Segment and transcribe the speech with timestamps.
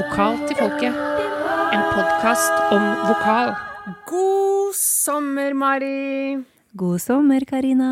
[0.00, 0.94] Vokal til folket.
[1.74, 3.50] En podkast om vokal.
[4.08, 6.38] God sommer, Mari!
[6.78, 7.88] God sommer, Karina.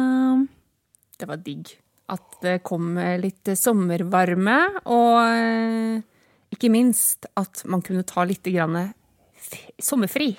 [1.18, 1.74] Det var digg
[2.08, 4.54] at det kom litt sommervarme,
[4.88, 5.98] og eh,
[6.54, 8.78] ikke minst at man kunne ta litt grann
[9.36, 10.30] f- sommerfri.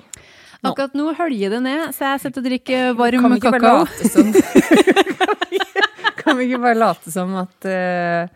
[0.64, 0.72] Nå.
[0.72, 3.84] Akkurat nå høljer det ned, så jeg sitter og drikker varm Kan kakao.
[6.20, 8.26] Kan vi ikke bare late som at, eh,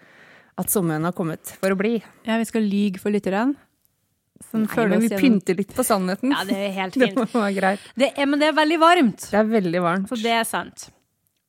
[0.59, 1.96] at sommeren har kommet for å bli?
[2.27, 3.54] Ja, vi skal lyge for lytterne.
[4.50, 6.31] Som Nei, men vi gjennom- pynter litt på sannheten.
[6.35, 7.14] Ja, det er helt fint.
[7.17, 7.81] det var greit.
[7.96, 10.09] Det er, men det er veldig varmt, Det er veldig varmt.
[10.11, 10.89] så det er sant.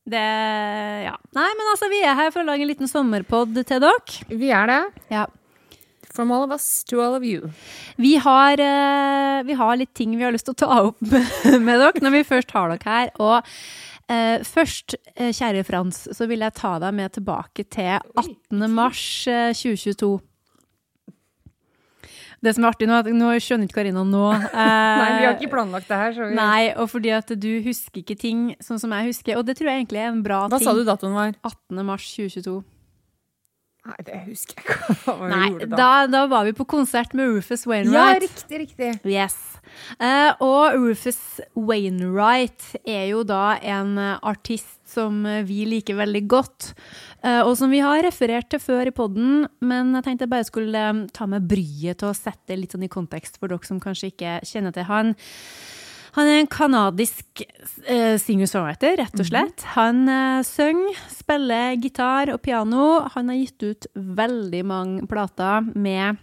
[0.05, 1.15] Det Ja.
[1.33, 4.21] Nei, men altså, vi er her for å lage en liten sommerpod til dere.
[4.29, 4.81] Vi er det.
[5.09, 5.25] Ja.
[6.15, 7.49] From all of us to all of you.
[7.97, 11.01] Vi har, eh, vi har litt ting vi har lyst til å ta opp
[11.67, 13.09] med dere når vi først har dere her.
[13.19, 13.43] Og
[14.11, 18.65] eh, først, eh, kjære Frans, så vil jeg ta deg med tilbake til 18.
[18.73, 20.19] mars eh, 2022.
[22.45, 24.25] Det som er artig nå, at nå skjønner ikke Karina nå.
[24.35, 26.13] eh, Nei, vi har ikke planlagt det her.
[26.13, 26.37] Så vi...
[26.37, 29.71] Nei, og fordi at du husker ikke ting sånn som jeg husker, og det tror
[29.71, 30.67] jeg egentlig er en bra Hva ting.
[30.67, 31.33] sa du datoen var?
[31.41, 31.81] 18.
[31.87, 32.59] mars 2022.
[33.85, 34.97] Nei, det husker jeg ikke.
[35.05, 37.95] Hva Nei, gjorde da, da var vi på konsert med Rufus Wainwright.
[37.95, 38.93] Ja, riktig, riktig.
[39.09, 39.37] Yes.
[39.99, 41.19] Eh, og Rufus
[41.55, 46.71] Wainwright er jo da en eh, artist som eh, vi liker veldig godt,
[47.25, 50.81] og som vi har referert til før i podden, men jeg tenkte jeg bare skulle
[51.09, 54.11] ta med bryet til å sette det litt sånn i kontekst for dere som kanskje
[54.11, 55.15] ikke kjenner til han.
[56.15, 59.65] Han er en kanadisk uh, singer-songwriter, rett og slett.
[59.73, 62.85] Han uh, synger, spiller gitar og piano.
[63.17, 63.89] Han har gitt ut
[64.21, 66.21] veldig mange plater med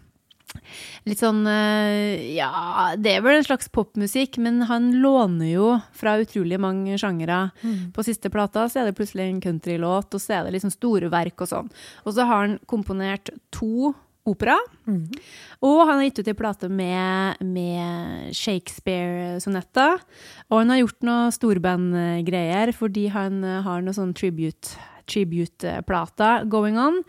[1.08, 6.19] litt sånn eh, Ja, det er vel en slags popmusikk, men han låner jo fra
[6.22, 7.50] utrolig mange sjangere.
[7.94, 11.11] På siste plata så er det plutselig en countrylåt, og så er det liksom store
[11.12, 11.70] verk og sånn.
[12.06, 14.55] Og så har han komponert to opera.
[14.86, 19.98] Og han har gitt ut ei plate med, med Shakespeare-sonetter.
[20.50, 24.77] Og han har gjort noe storbandgreier fordi han eh, har noe sånn tribute-
[25.10, 27.03] tribute-plater going on.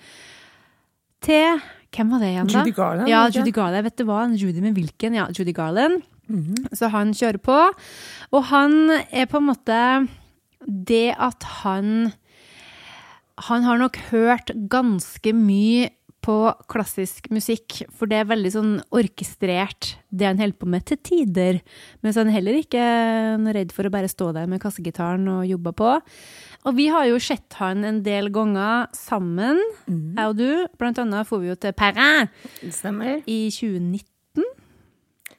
[1.24, 1.62] Til
[1.94, 2.64] Hvem var det igjen, da?
[2.64, 3.38] Judy Garland, Ja, var det?
[3.40, 3.84] Judy Garland.
[3.90, 4.24] Vet du hva?
[4.26, 5.14] En Judy med hvilken?
[5.20, 6.02] Ja, Judy Garland.
[6.32, 6.56] Mhm.
[6.74, 7.58] Så han kjører på.
[8.32, 10.08] Og han er på en måte
[10.66, 12.14] Det at han
[13.50, 15.90] Han har nok hørt ganske mye
[16.24, 16.36] på
[16.72, 21.60] klassisk musikk, for det er veldig sånn orkestrert, det han holder på med til tider.
[22.06, 25.74] Mens han heller ikke er redd for å bare stå der med kassegitaren og jobbe
[25.76, 25.92] på.
[26.64, 30.48] Og vi har jo sett han en del ganger sammen, jeg og du.
[30.80, 32.30] Blant annet får vi jo til Perrin
[32.72, 33.20] stemmer.
[33.28, 34.48] i 2019.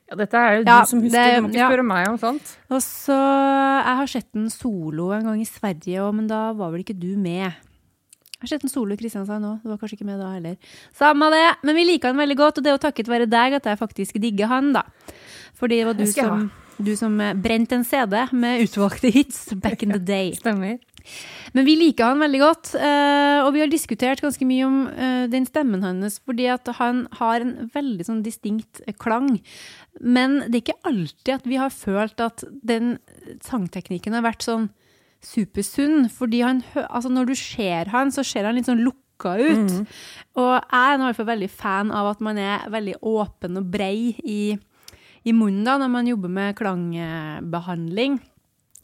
[0.04, 1.68] Ja, dette er jo Ja, du som husker, det- du må ikke ja.
[1.70, 2.56] spørre meg om sånt.
[2.70, 6.70] Og så Jeg har sett den solo en gang i Sverige òg, men da var
[6.72, 7.52] vel ikke du med.
[8.44, 10.58] Har sett en solo i Kristiansand òg, du var kanskje ikke med da heller.
[10.92, 13.56] Samme det, men vi liker han veldig godt, og det er jo takket være deg
[13.56, 14.82] at jeg faktisk digger han, da.
[15.56, 16.42] Fordi det var du Det som,
[16.76, 20.34] du som eh, brente en CD med utvalgte hits back in the day.
[20.42, 20.76] Stemmer.
[21.56, 25.24] Men vi liker han veldig godt, eh, og vi har diskutert ganske mye om eh,
[25.32, 29.38] den stemmen hans, fordi at han har en veldig sånn distinkt klang.
[30.04, 32.98] Men det er ikke alltid at vi har følt at den
[33.40, 34.68] sangteknikken har vært sånn
[35.24, 39.72] supersunn, fordi han, altså når du ser han, så ser han litt sånn lukka ut.
[40.36, 43.70] Og jeg er i hvert fall veldig fan av at man er veldig åpen og
[43.72, 44.38] brei i,
[45.24, 48.20] i munnen da, når man jobber med klangbehandling.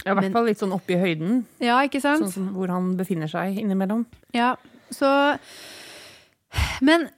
[0.00, 2.22] Ja, I hvert Men- fall litt sånn oppe i høyden, Ja, ikke sant?
[2.24, 4.06] sånn som hvor han befinner seg innimellom.
[4.32, 4.54] Ja,
[4.90, 5.38] så
[6.80, 7.08] Men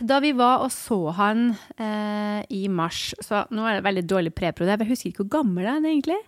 [0.00, 4.32] da vi var og så han eh, i mars Så nå er det veldig dårlig
[4.34, 6.18] prepro jeg husker ikke hvor gammel han er egentlig.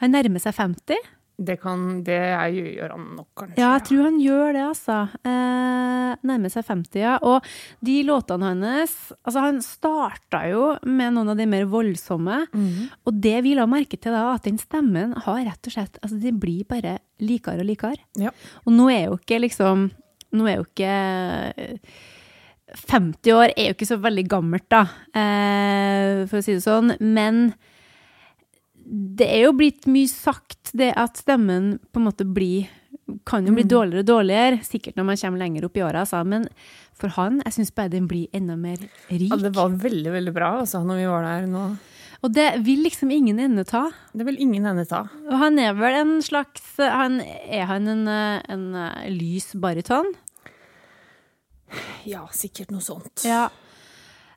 [0.00, 0.96] Han nærmer seg 50.
[1.34, 3.58] Det, kan, det er, gjør han nok, kanskje.
[3.58, 4.98] Ja, jeg tror han gjør det, altså.
[5.26, 7.16] Eh, nærmer seg 50, ja.
[7.26, 7.48] Og
[7.84, 12.44] de låtene hans Altså, han starta jo med noen av de mer voldsomme.
[12.54, 12.88] Mhm.
[13.02, 16.20] Og det vi la merke til da, at den stemmen har rett og slett Altså,
[16.22, 18.02] de blir bare likere og likere.
[18.20, 18.30] Ja.
[18.64, 19.90] Og nå er jo ikke liksom
[20.34, 20.94] Nå er jo ikke
[22.74, 24.80] 50 år er jo ikke så veldig gammelt, da,
[25.14, 26.96] eh, for å si det sånn.
[26.98, 27.54] Men
[28.84, 32.68] det er jo blitt mye sagt, det at stemmen på en måte blir
[33.28, 36.22] kan jo bli dårligere og dårligere, sikkert når man kommer lenger opp i åra, altså.
[36.24, 36.46] Men
[36.96, 38.78] for han, jeg syns bare den blir enda mer
[39.10, 39.28] rik.
[39.28, 41.64] Ja, det var veldig, veldig bra altså, når vi var der nå.
[42.24, 43.90] Og det vil liksom ingen ende ta.
[44.16, 45.02] Det vil ingen ende ta.
[45.28, 50.08] Og han er vel en slags han, Er han en, en eh, lys baryton?
[52.08, 53.26] Ja, sikkert noe sånt.
[53.28, 53.50] Ja.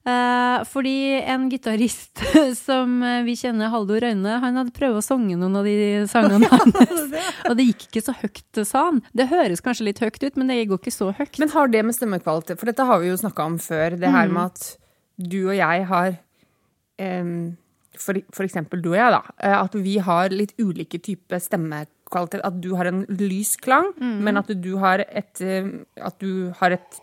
[0.08, 0.94] Eh, fordi
[1.28, 2.22] en gitarist
[2.66, 6.48] som eh, vi kjenner, Haldor Røyne, han hadde prøvd å synge noen av de sangene
[6.54, 7.18] hans.
[7.50, 9.02] og det gikk ikke så høyt, sa han.
[9.18, 11.36] Det høres kanskje litt høyt ut, men det går ikke så høyt.
[11.44, 13.98] Men har det med stemmekvalitet For dette har vi jo snakka om før.
[14.00, 14.70] Det her med at
[15.18, 16.16] du og jeg har
[17.98, 19.22] for, for eksempel du og jeg, da.
[19.44, 22.44] eh, At vi har litt ulike typer stemmekvalitet.
[22.48, 25.42] At du har en lys klang, men at du har et
[26.00, 27.00] At du har et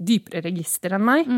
[0.00, 1.28] dypere register enn meg.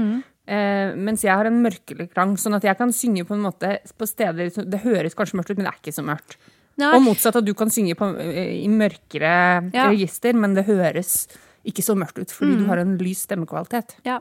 [0.47, 3.77] Eh, mens jeg har en mørkere klang, sånn at jeg kan synge på en måte
[3.97, 6.37] på steder Det høres kanskje mørkt ut, men det er ikke så mørkt.
[6.81, 6.89] Nei.
[6.97, 9.89] Og motsatt at du kan synge på, eh, i mørkere Ja.
[9.91, 11.29] register, men det høres
[11.65, 13.95] ikke så mørkt ut, fordi du har en lys stemmekvalitet.
[14.05, 14.19] Ja.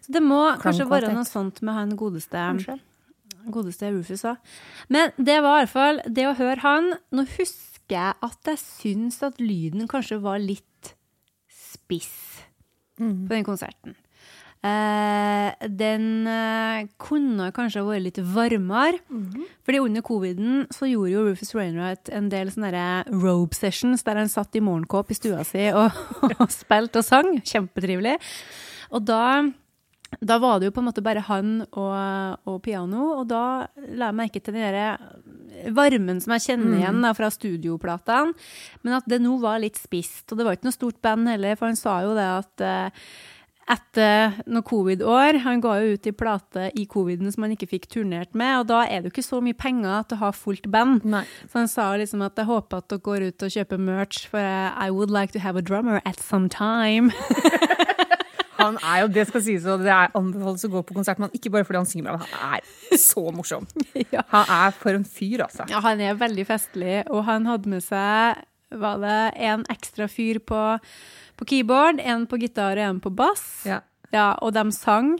[0.00, 2.80] Så det må kanskje være noe sånt med han godeste, Kanskje.
[3.50, 4.38] godeste Rufus òg.
[4.88, 6.94] Men det var i hvert fall det å høre han.
[7.12, 10.94] Nå husker jeg at jeg syns at lyden kanskje var litt
[11.50, 12.40] spiss
[12.96, 13.94] på den konserten.
[14.60, 19.00] Eh, den eh, kunne kanskje vært litt varmere.
[19.64, 24.20] Fordi under coviden så gjorde jo Rufus Rainwright en del sånne der robe sessions der
[24.20, 25.96] han satt i morgenkåp i stua si og,
[26.42, 27.32] og spilte og sang.
[27.40, 28.18] Kjempetrivelig.
[28.92, 29.22] Og da,
[30.20, 31.96] da var det jo på en måte bare han og,
[32.44, 33.44] og piano, og da
[33.94, 38.36] la jeg merke til den der varmen som jeg kjenner igjen da, fra studioplatene,
[38.84, 40.28] men at det nå var litt spisst.
[40.28, 43.06] Og det var ikke noe stort band heller, for han sa jo det at eh,
[43.70, 45.40] etter noen covid-år.
[45.44, 48.70] Han ga jo ut i plate i coviden som han ikke fikk turnert med, og
[48.72, 51.06] da er det jo ikke så mye penger til å ha fullt band.
[51.08, 51.24] Nei.
[51.50, 54.40] Så han sa liksom at jeg håper at dere går ut og kjøper merch, for
[54.40, 57.12] I would like to have a drummer at some time.
[58.60, 61.32] Han er jo, det skal sies, og det er anbefales å gå på konsert, men
[61.36, 63.64] ikke bare fordi han synger bra, men han er så morsom.
[64.34, 65.64] Han er for en fyr, altså.
[65.70, 70.38] Ja, han er veldig festlig, og han hadde med seg var det en ekstra fyr
[70.38, 70.78] på,
[71.36, 73.46] på keyboard, en på gitar og en på bass.
[73.68, 73.80] Ja.
[74.10, 75.14] Ja, og de sang.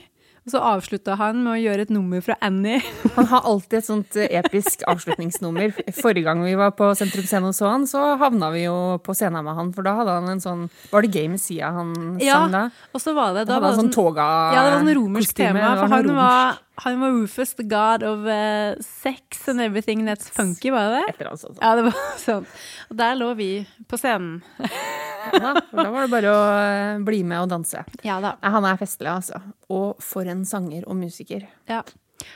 [0.46, 2.78] Og så avslutta han med å gjøre et nummer fra Annie.
[3.18, 5.74] Han har alltid et sånt eh, episk avslutningsnummer.
[5.98, 9.12] Forrige gang vi var på Sentrum Scene og så han, så havna vi jo på
[9.16, 11.92] scenen med han, for da hadde han en sånn Var det Gay Messia han
[12.22, 12.62] Ja, sang da?
[12.96, 15.30] og så var det Da da hadde han sånn toga Ja, det var sånn romersk
[15.34, 20.06] kostyme, tema, for han var, han var Rufus, the god of eh, sex and everything
[20.08, 21.28] that's funky, var det det?
[21.60, 22.48] Ja, det var sånn.
[22.88, 23.50] Og der lå vi
[23.90, 24.40] på scenen.
[25.40, 27.84] Da, da var det bare å eh, bli med og danse.
[28.06, 28.36] Ja da.
[28.42, 29.40] Han er festlig, altså.
[29.72, 31.46] Og for en sanger og musiker.
[31.70, 31.82] Ja.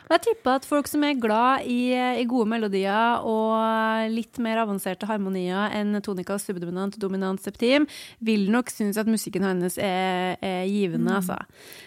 [0.06, 4.62] Og jeg tipper at folk som er glad i, i gode melodier og litt mer
[4.62, 7.88] avanserte harmonier enn tonika subdominant dominant septim,
[8.25, 11.38] vil nok synes at musikken hans er, er givende, altså.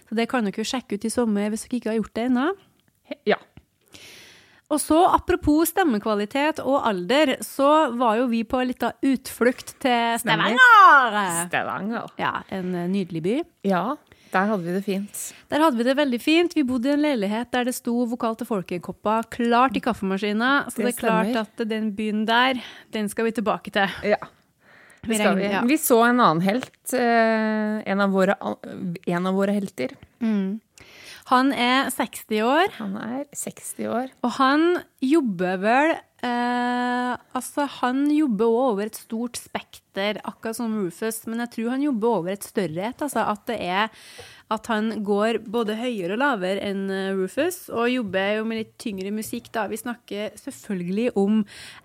[0.09, 2.27] Så det kan dere jo sjekke ut i sommer hvis dere ikke har gjort det
[2.29, 2.47] ennå.
[3.27, 3.39] Ja.
[4.69, 10.17] Og så, apropos stemmekvalitet og alder, så var jo vi på en av utflukt til.
[10.19, 11.15] Stavanger.
[11.47, 12.09] Stavanger.
[12.19, 13.35] Ja, en eh, nydelig by.
[13.69, 13.95] Ja,
[14.33, 15.21] der hadde vi det fint.
[15.47, 16.55] Der hadde vi det veldig fint.
[16.57, 20.65] Vi bodde i en leilighet der det sto vokal til folket-kopper klart i kaffemaskina.
[20.67, 22.59] Så det, Det er klart at den byen der,
[22.91, 23.87] den skal vi tilbake til.
[24.03, 24.19] Ja.
[25.07, 25.47] Vi Det skal vi.
[25.47, 25.61] ja.
[25.63, 26.73] vi så en annen helt.
[26.91, 28.35] eh, En av våre,
[29.07, 29.95] en av våre helter.
[31.27, 34.13] Han er 60 år, Han er 60 år.
[34.23, 34.61] og han
[35.03, 35.91] jobber vel
[36.23, 41.75] eh, Altså, han jobber òg over et stort spekter, akkurat som Rufus, men jeg tror
[41.75, 43.03] han jobber over et større et.
[43.03, 43.91] Altså at det er
[44.47, 48.75] at han går både høyere og lavere enn eh, Rufus, og jobber jo med litt
[48.79, 49.67] tyngre musikk, da.
[49.67, 51.41] Vi snakker selvfølgelig om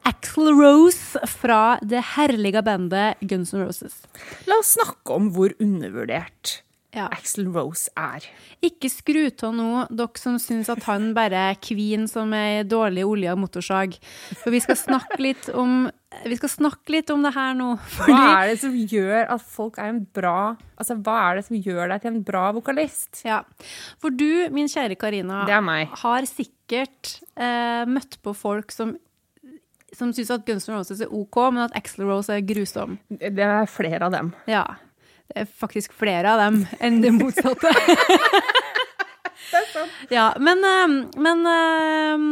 [0.09, 4.05] Axl Rose fra det herlige bandet Guns N' Roses.
[4.47, 6.61] La oss snakke om hvor undervurdert
[6.93, 7.07] Ja.
[7.09, 8.25] Axl Rose er.
[8.65, 13.07] Ikke skru av nå, dere som syns at han bare er kvin som ei dårlig
[13.09, 13.97] olja motorsag.
[14.43, 15.87] For vi skal snakke litt om
[16.27, 17.71] vi skal snakke litt om det her nå.
[18.05, 21.57] Hva er det som gjør at folk er en bra Altså, hva er det som
[21.63, 23.23] gjør deg til en bra vokalist?
[23.25, 23.41] ja.
[24.03, 25.45] For du, min kjære Karina,
[26.03, 28.97] har sikkert eh, møtt på folk som
[29.93, 32.97] som syns at Guns N' Roses er OK, men at Axl Rose er grusom.
[33.13, 34.31] Det er flere av dem.
[34.49, 34.65] Ja.
[35.33, 37.73] Det er faktisk flere av dem enn det motsatte.
[40.09, 42.23] Ja, men, eh, men eh,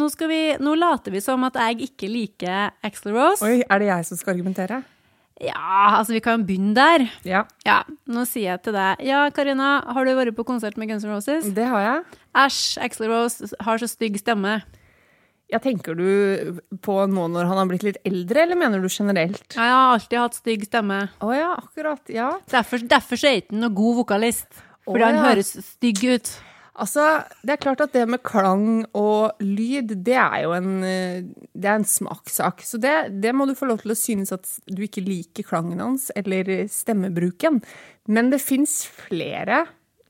[0.00, 3.44] nå, vi, nå later vi som at jeg ikke liker Axl Rose.
[3.44, 4.78] Oi, er det jeg som skal argumentere?
[5.40, 7.06] Ja, altså vi kan begynne der.
[7.24, 10.90] Ja, Ja, nå sier jeg til deg Ja, Karina, har du vært på konsert med
[10.90, 11.48] Guns N' Roses?
[11.56, 12.20] det har jeg.
[12.46, 14.60] Æsj, Axl Rose har så stygg stemme.
[15.50, 19.48] Ja, Tenker du på nå når han har blitt litt eldre, eller mener du generelt?
[19.56, 21.00] Ja, jeg har alltid hatt stygg stemme.
[21.18, 22.04] Å ja, akkurat.
[22.12, 22.28] Ja.
[22.52, 24.62] Derfor, derfor er ikke han noen god vokalist.
[24.86, 25.26] Fordi Å, han ja.
[25.32, 26.30] høres stygg ut.
[26.80, 27.04] Altså,
[27.44, 31.68] det er klart at det med klang og lyd, det er jo en, eh, det
[31.68, 32.62] er en smakssak.
[32.64, 35.82] Så det, det må du få lov til å synes at du ikke liker klangen
[35.82, 37.60] hans, eller stemmebruken.
[38.08, 39.64] Men det fins flere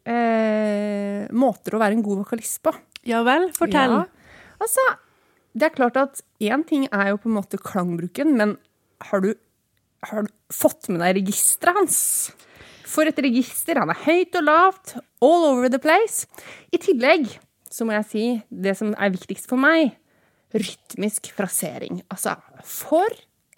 [0.04, 2.76] eh, måter å være en god vokalist på.
[3.08, 4.02] Ja vel, fortell.
[4.04, 4.56] Ja.
[4.60, 4.84] Altså,
[5.56, 8.56] det er klart at én ting er jo på en måte klangbruken, men
[9.10, 9.32] har du,
[10.06, 11.98] har du fått med deg registeret hans?
[12.90, 13.78] For et register.
[13.78, 16.26] Han er høyt og lavt, all over the place.
[16.74, 17.28] I tillegg
[17.70, 19.94] så må jeg si det som er viktigst for meg,
[20.50, 22.02] rytmisk frasering.
[22.10, 22.34] Altså,
[22.66, 23.06] for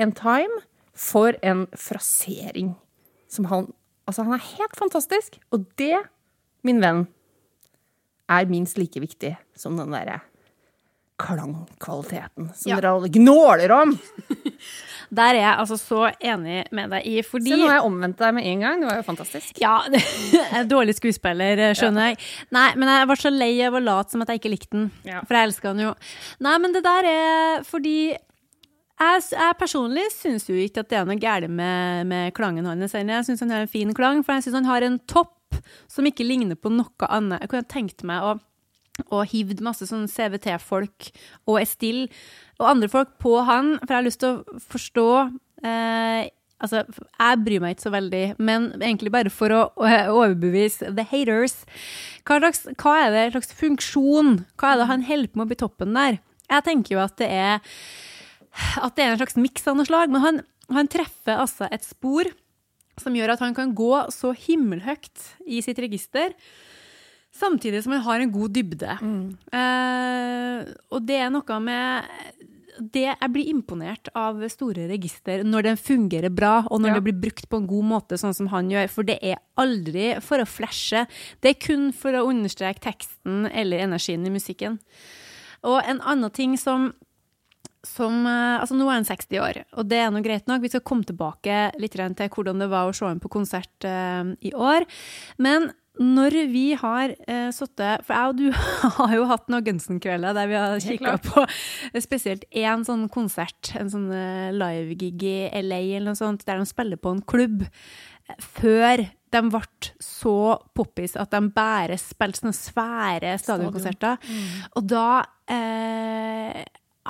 [0.01, 2.75] en time, for en frasering
[3.29, 3.73] som han
[4.03, 5.95] Altså, han er helt fantastisk, og det,
[6.67, 7.05] min venn,
[8.27, 10.19] er minst like viktig som den derre
[11.23, 12.81] klangkvaliteten som Ja.
[12.81, 13.95] dere alle gnåler om.
[15.13, 18.17] Der er jeg altså så enig med deg i, fordi Se, nå har jeg omvendt
[18.23, 18.81] deg med en gang.
[18.81, 19.59] Det var jo fantastisk.
[19.61, 19.75] Ja,
[20.73, 22.19] dårlig skuespiller, skjønner jeg.
[22.57, 24.87] Nei, men jeg var så lei av å late som at jeg ikke likte den.
[25.05, 25.21] Ja.
[25.29, 25.91] For jeg elsker den jo.
[26.47, 27.97] Nei, men det der er fordi
[29.03, 32.95] jeg, jeg personlig syns jo ikke at det er noe galt med, med klangen hans.
[32.97, 35.59] Jeg syns han har en fin klang, for jeg syns han har en topp
[35.93, 37.43] som ikke ligner på noe annet.
[37.45, 38.39] Jeg kunne tenkt meg å
[39.09, 41.09] og hivd masse sånn CVT-folk
[41.49, 42.05] og Estill
[42.61, 45.09] og andre folk på han, for jeg har lyst til å forstå
[45.65, 46.31] eh,
[46.63, 51.57] Altså, jeg bryr meg ikke så veldig, men egentlig bare for å overbevise the haters.
[52.23, 54.37] Hva, slags, hva er det slags funksjon?
[54.61, 56.21] Hva er det han holder på med oppi toppen der?
[56.47, 57.59] Jeg tenker jo at det er
[58.79, 61.83] at det er en slags miks av noe slag, men han, han treffer altså et
[61.83, 62.31] spor
[63.01, 66.35] som gjør at han kan gå så himmelhøyt i sitt register,
[67.33, 68.97] samtidig som han har en god dybde.
[69.53, 72.09] Eh, og det er noe med
[72.93, 76.95] det, Jeg blir imponert av store register når den fungerer bra, og når Ja.
[76.95, 78.89] det blir brukt på en god måte, sånn som han gjør.
[78.89, 81.07] For det er aldri for å flashe.
[81.41, 84.79] Det er kun for å understreke teksten eller energien i musikken.
[85.63, 86.93] Og en annen ting som
[87.85, 90.63] som, eh, altså Nå er han 60 år, og det er nå greit nok.
[90.63, 94.23] Vi skal komme tilbake litt til hvordan det var å se ham på konsert uh,
[94.41, 94.87] i år.
[95.39, 98.47] Men når vi har uh, sittet For jeg og du
[98.99, 103.75] har jo hatt noen Gunsen-kvelder der vi har kikka på eh, spesielt én sånn konsert,
[103.77, 107.67] en sånn uh, live-gig i LA eller noe sånt, der de spiller på en klubb.
[107.69, 110.37] eh, Før de ble så
[110.77, 114.19] poppis at de bare spilte sånne svære stadionkonserter.
[114.77, 115.07] Og da
[115.49, 116.59] eh,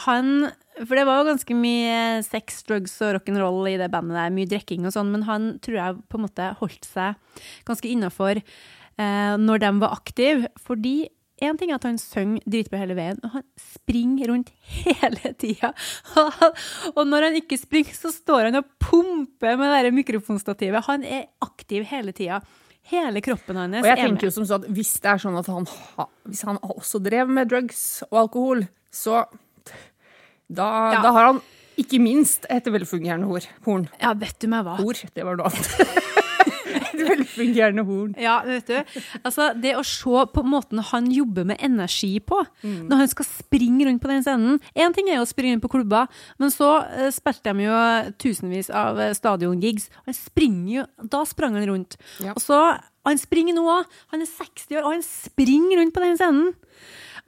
[0.07, 0.47] Han
[0.81, 4.49] For det var jo ganske mye sex, drugs og rock'n'roll i det bandet der, mye
[4.49, 9.35] drikking og sånn, men han tror jeg på en måte holdt seg ganske innafor eh,
[9.41, 10.49] når de var aktive.
[10.65, 10.97] Fordi
[11.43, 15.75] én ting er at han synger dritbra hele veien, og han springer rundt hele tida.
[16.97, 20.87] og når han ikke springer, så står han og pumper med det mikrofonstativet.
[20.89, 22.41] Han er aktiv hele tida.
[22.91, 25.37] Hele kroppen hans Og jeg er tenker jo som så at hvis det er sånn
[25.39, 29.21] at han, ha, hvis han også drev med drugs og alkohol, så
[30.53, 31.03] da, Ja.
[31.03, 31.41] da har han
[31.81, 33.41] ikke minst et velfungerende hor.
[33.65, 33.89] horn.
[34.01, 34.77] Ja, vet du meg hva?
[34.79, 35.71] Hor, det var noe annet.
[36.93, 38.13] et velfungerende horn.
[38.21, 39.01] Ja, vet du.
[39.25, 42.89] Altså, det å se på måten han jobber med energi på, Mm.
[42.91, 45.65] når han skal springe rundt på den scenen Én ting er jo å springe rundt
[45.65, 49.89] på klubber, men så uh, spilte de jo tusenvis av eh, stadiongigs.
[50.07, 51.97] Han springer jo Da sprang han rundt.
[52.21, 52.33] Ja.
[52.37, 53.89] Og så Han springer nå òg.
[54.13, 56.53] Han er 60 år, og han springer rundt på den scenen.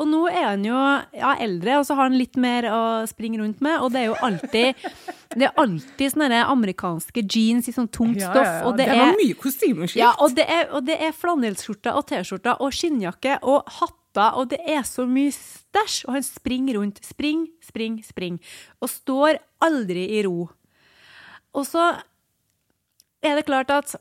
[0.03, 0.75] Og nå er han jo
[1.15, 3.77] ja, eldre, og så har han litt mer å springe rundt med.
[3.85, 4.81] Og det er jo alltid
[5.39, 8.47] Det er alltid sånne amerikanske jeans i sånn tungt stoff.
[8.47, 9.99] Ja, Og det, det er var mye kostymeskift.
[9.99, 14.51] ja, og det er, og det er flanellskjorter og T-skjorter og skinnjakke og hatter, og
[14.53, 16.05] det er så mye stæsj.
[16.07, 17.01] Og han springer rundt.
[17.03, 18.39] Spring, spring, spring.
[18.83, 20.49] Og står aldri i ro.
[21.55, 21.89] Og så
[23.25, 23.97] er det klart at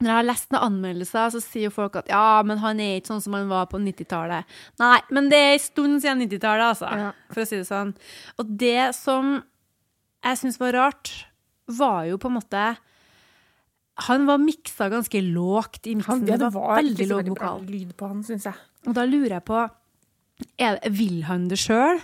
[0.00, 2.96] når jeg har lest noen anmeldelser, så sier jo folk at ja, men han er
[2.98, 4.54] ikke sånn som han var på 90-tallet.
[4.80, 6.92] Nei, men det er en stund siden 90-tallet, altså.
[7.02, 7.10] Ja.
[7.34, 7.92] For å si det sånn.
[8.40, 9.34] Og det som
[10.24, 11.12] jeg syns var rart,
[11.70, 12.62] var jo på en måte
[14.08, 16.24] Han var miksa ganske lågt i miksen.
[16.24, 17.60] Han, det det var, var veldig låg vokal.
[17.68, 18.56] lyd på han, synes jeg.
[18.88, 19.60] Og da lurer jeg på
[20.56, 22.00] er Vil han det sjøl?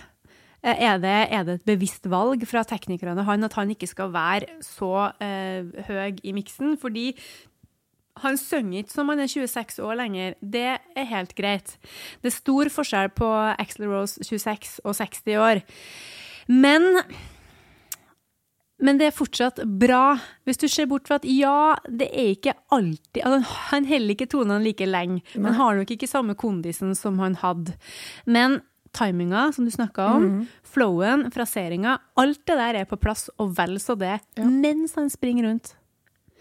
[0.61, 4.59] Er det, er det et bevisst valg fra teknikerne han at han ikke skal være
[4.65, 6.75] så eh, høy i miksen?
[6.81, 7.11] Fordi
[8.23, 10.35] han synger ikke som han er 26 år lenger.
[10.41, 11.77] Det er helt greit.
[12.21, 15.63] Det er stor forskjell på Axel Rose 26 og 60 år.
[16.47, 16.87] Men
[18.77, 20.19] men det er fortsatt bra.
[20.45, 24.29] Hvis du ser bort fra at ja, det er ikke alltid altså, Han holder ikke
[24.29, 27.73] tonene like lenge, men har nok ikke samme kondisen som han hadde.
[28.29, 28.59] Men
[28.93, 30.27] timinga, som du snakka om,
[30.65, 35.49] flowen, fraseringa, alt det der er på plass, og vel så det, mens han springer
[35.49, 35.73] rundt.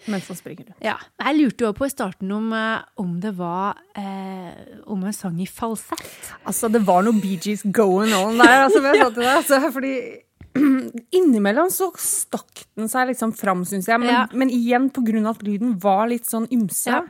[0.06, 0.78] Mens han springer rundt.
[0.84, 4.52] Ja, Jeg lurte jo på i starten om, eh, om det var eh,
[4.86, 6.30] Om en sang i falsett.
[6.46, 8.80] Altså, det var noe Bee Gees going on der, altså,
[9.14, 9.26] til deg.
[9.34, 10.22] Altså, fordi
[11.18, 14.00] innimellom så stakk den seg liksom fram, syns jeg.
[14.00, 14.26] Men, Ja.
[14.32, 14.90] men igjen,
[15.26, 17.02] av at lyden var litt sånn ymse, Ja.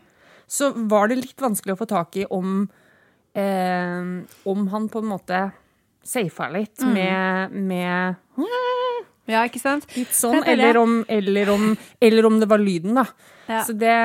[0.48, 2.68] så var det litt vanskelig å få tak i om
[3.34, 5.52] eh, Om han på en måte
[6.06, 6.92] safa litt Mm.
[6.94, 8.16] med, med
[9.26, 9.88] Ja, ikke sant?
[9.96, 13.06] Litt sånn, eller om, eller, om, eller om det var lyden, da.
[13.46, 13.62] Ja.
[13.66, 13.96] Så det,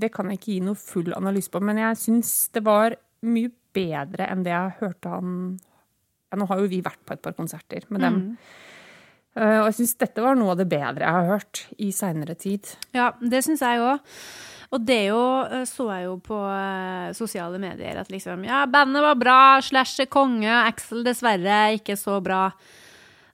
[0.00, 1.60] det kan jeg ikke gi noe full analyse på.
[1.64, 6.60] Men jeg syns det var mye bedre enn det jeg hørte han ja, Nå har
[6.60, 8.18] jo vi vært på et par konserter med dem.
[9.34, 12.36] Eh, og jeg syns dette var noe av det bedre jeg har hørt i seinere
[12.38, 12.70] tid.
[12.94, 14.02] Ja, det syns jeg òg.
[14.74, 19.04] Og det jo, eh, så jeg jo på eh, sosiale medier at liksom Ja, bandet
[19.04, 22.48] var bra, Slash konge, Axel dessverre ikke så bra.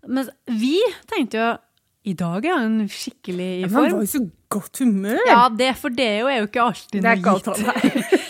[0.09, 0.79] Men vi
[1.11, 1.49] tenkte jo
[2.09, 3.75] I dag er han skikkelig i form.
[3.75, 5.21] Men han var jo så godt humør!
[5.29, 7.49] Ja, det for det er jo, er jo ikke alltid noe gitt.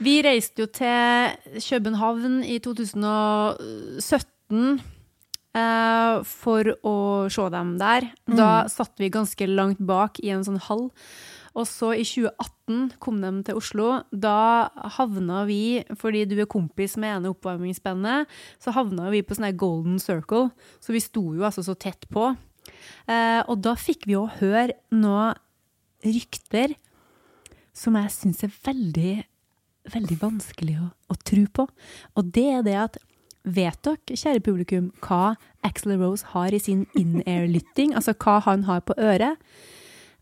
[0.00, 4.80] Vi reiste jo til København i 2017
[5.60, 8.06] eh, for å se dem der.
[8.24, 10.88] Da satt vi ganske langt bak i en sånn hall.
[11.60, 13.88] Og så i 2018 kom de til Oslo.
[14.10, 18.30] Da havna vi, fordi du er kompis med ene oppvarmingsbandet,
[18.62, 20.48] så havna vi på sånn Golden Circle.
[20.80, 22.30] Så vi sto jo altså så tett på.
[23.10, 25.36] Eh, og da fikk vi jo høre noen
[26.00, 26.78] rykter
[27.76, 29.12] som jeg syns er veldig
[29.90, 31.66] veldig vanskelig å, å tro på.
[32.18, 33.00] Og det er det at
[33.40, 37.94] Vet dere, kjære publikum, hva Axel Rose har i sin in-air-lytting?
[37.96, 39.40] Altså hva han har på øret?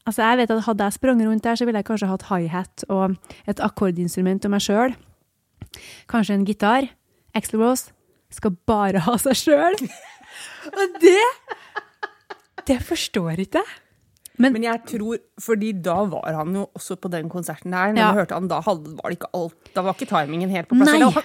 [0.08, 2.84] Altså jeg vet at Hadde jeg sprunget rundt der, så ville jeg kanskje hatt high-hat
[2.88, 3.16] og
[3.50, 4.94] et akkordinstrument og meg sjøl.
[6.08, 6.88] Kanskje en gitar.
[7.36, 7.90] Axel Rose
[8.32, 9.76] skal bare ha seg sjøl.
[10.72, 11.20] Og det
[12.68, 13.76] Det forstår ikke jeg.
[14.38, 17.90] Men jeg tror, fordi da var han jo også på den konserten der.
[17.90, 18.12] Når Ja.
[18.14, 20.92] hørte han, da hadde, var det ikke alt, da var ikke timingen helt på plass.
[20.94, 21.10] Nei.
[21.10, 21.24] Han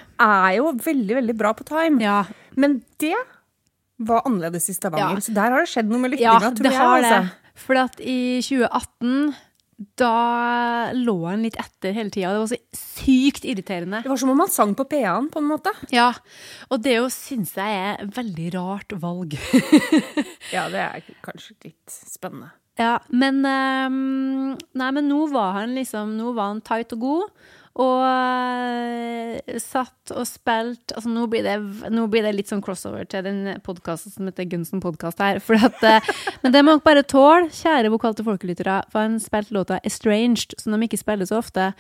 [0.49, 2.01] er jo veldig, veldig bra på time.
[2.01, 2.23] Ja,
[2.55, 3.13] Men det
[3.99, 5.13] var annerledes i Stavanger.
[5.13, 5.19] Ja.
[5.21, 6.81] Så der har det skjedd noe med Ja, lyttinga, tror det jeg.
[6.81, 7.31] har det.
[7.53, 9.33] For at i 2018,
[9.99, 12.31] da lå han litt etter hele tida.
[12.33, 14.01] Det var så sykt irriterende.
[14.03, 15.73] Det var som om han sang på PA-en, på en måte.
[15.93, 16.11] Ja,
[16.69, 19.37] og det jo syns jeg er veldig rart valg.
[20.53, 22.51] Ja, det er kanskje litt spennende.
[22.77, 27.49] Ja, men um, Nei, men nå var han liksom Nå var han tight og god.
[27.81, 31.55] Og eh, satt og spilte Altså, nå blir, det,
[31.89, 35.39] nå blir det litt sånn crossover til den podkasten som heter Gunsen podkast her.
[35.41, 36.11] At, eh,
[36.43, 38.77] men det må dere bare tåle, kjære vokal til folkelyttere.
[38.93, 41.71] For han spilte låta 'Estranged', som de ikke spiller så ofte.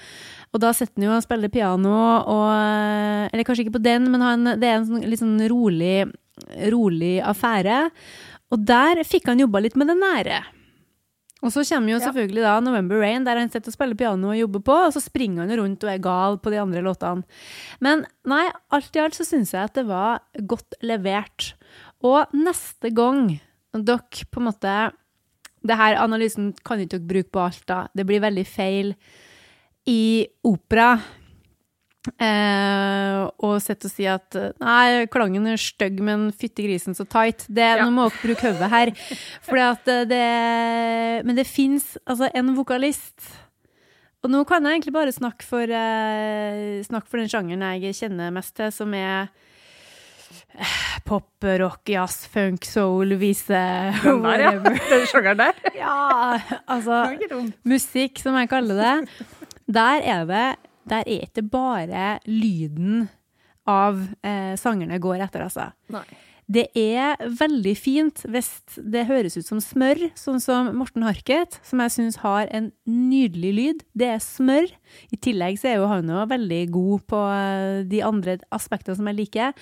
[0.53, 4.09] Og da sitter han jo og spiller piano, og eh, Eller kanskje ikke på den,
[4.11, 6.09] men han, det er en sånn, litt sånn rolig,
[6.73, 7.91] rolig affære.
[8.51, 10.41] Og der fikk han jobba litt med det nære.
[11.43, 14.39] Og så kommer jo selvfølgelig da November Rain, der han sitter og spiller piano og
[14.39, 17.27] jobber på, og så springer han jo rundt og er gal på de andre låtene.
[17.83, 21.51] Men nei, alt i alt så syns jeg at det var godt levert.
[22.03, 23.35] Og neste gang
[23.73, 24.77] dere på en måte
[25.63, 27.83] det her Analysen kan ikke dere bruke på alt, da.
[27.95, 28.93] Det blir veldig feil
[29.87, 30.97] i opera.
[32.19, 37.45] Eh, og sett å si at nei, klangen er stygg, men fytti grisen så tight.
[37.47, 37.85] Det, Ja.
[37.85, 38.91] Nå må dere bruke hodet her.
[39.47, 43.23] Fordi at eh, det Men det fins altså en vokalist
[44.23, 48.31] Og nå kan jeg egentlig bare snakke for, eh, snakke for den sjangeren jeg kjenner
[48.35, 49.29] mest til, som er
[50.59, 50.75] eh,
[51.07, 53.63] pop, rock, jazz, funk, soul, vise
[54.03, 54.51] Den der, ja.
[54.91, 55.63] Den sjangeren der.
[55.75, 57.03] ja, altså
[57.67, 59.25] musikk, som jeg kaller det,
[59.67, 60.45] der er det
[60.89, 63.07] Der er ikke bare lyden
[63.69, 65.69] av eh, sangerne går etter, altså.
[65.93, 66.03] Nei.
[66.53, 71.79] Det er veldig fint hvis det høres ut som smør, sånn som Morten Harket, som
[71.79, 73.85] jeg syns har en nydelig lyd.
[73.95, 74.67] Det er smør.
[75.15, 79.07] I tillegg så er jo han jo veldig god på eh, de andre aspektene som
[79.07, 79.55] jeg liker.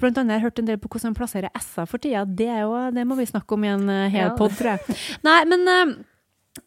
[0.00, 2.24] Blant annet har jeg hørt en del på hvordan han plasserer S-er for tida.
[2.26, 4.36] Det, er jo, det må vi snakke om i en eh, hel Ja.
[4.38, 4.98] pod, tror jeg.
[5.26, 5.94] Nei, men eh,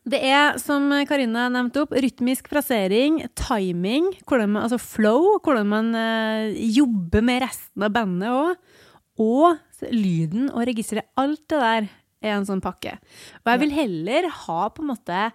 [0.10, 6.60] det er, som Karina nevnte opp, rytmisk frasering, timing, man, altså flow, hvordan man eh,
[6.76, 8.80] jobber med resten av bandet òg.
[9.24, 11.12] Og lyden og registeret.
[11.22, 11.90] Alt det der
[12.24, 12.96] er en sånn pakke.
[13.44, 15.26] Og jeg vil heller ha på en måte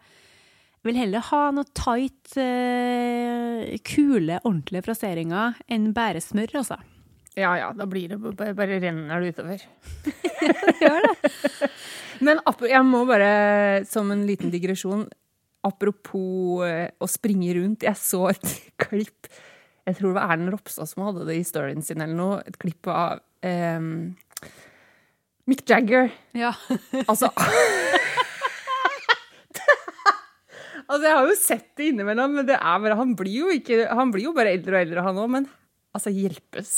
[0.86, 6.78] vil heller ha noe tight, eh, kule, ordentlige fraseringer enn bare smør, altså.
[7.38, 9.62] Ja ja, da blir det bare, bare renner det utover.
[10.48, 11.32] ja, det Gjør det.
[12.24, 15.06] Men jeg må bare, som en liten digresjon
[15.66, 17.82] Apropos eh, å springe rundt.
[17.86, 18.46] Jeg så et
[18.84, 19.28] klipp
[19.88, 22.38] Jeg tror det var Erlend Ropstad som hadde det i storyen sin, eller noe.
[22.46, 24.14] Et klipp av um,
[25.50, 26.12] Mick Jagger.
[26.36, 26.54] Ja.
[27.10, 27.32] Altså
[30.88, 33.82] Altså, jeg har jo sett det innimellom, men det er bare, han, blir jo ikke,
[33.92, 35.26] han blir jo bare eldre og eldre, han òg.
[35.34, 35.48] Men
[35.92, 36.70] altså, hjelpes.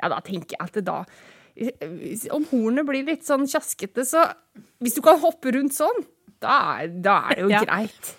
[0.00, 1.02] Ja, da tenker jeg at det da
[2.32, 4.24] Om hornet blir litt sånn kjaskete, så
[4.82, 6.04] Hvis du kan hoppe rundt sånn,
[6.40, 7.64] Da da er det jo Ja.
[7.64, 8.16] greit.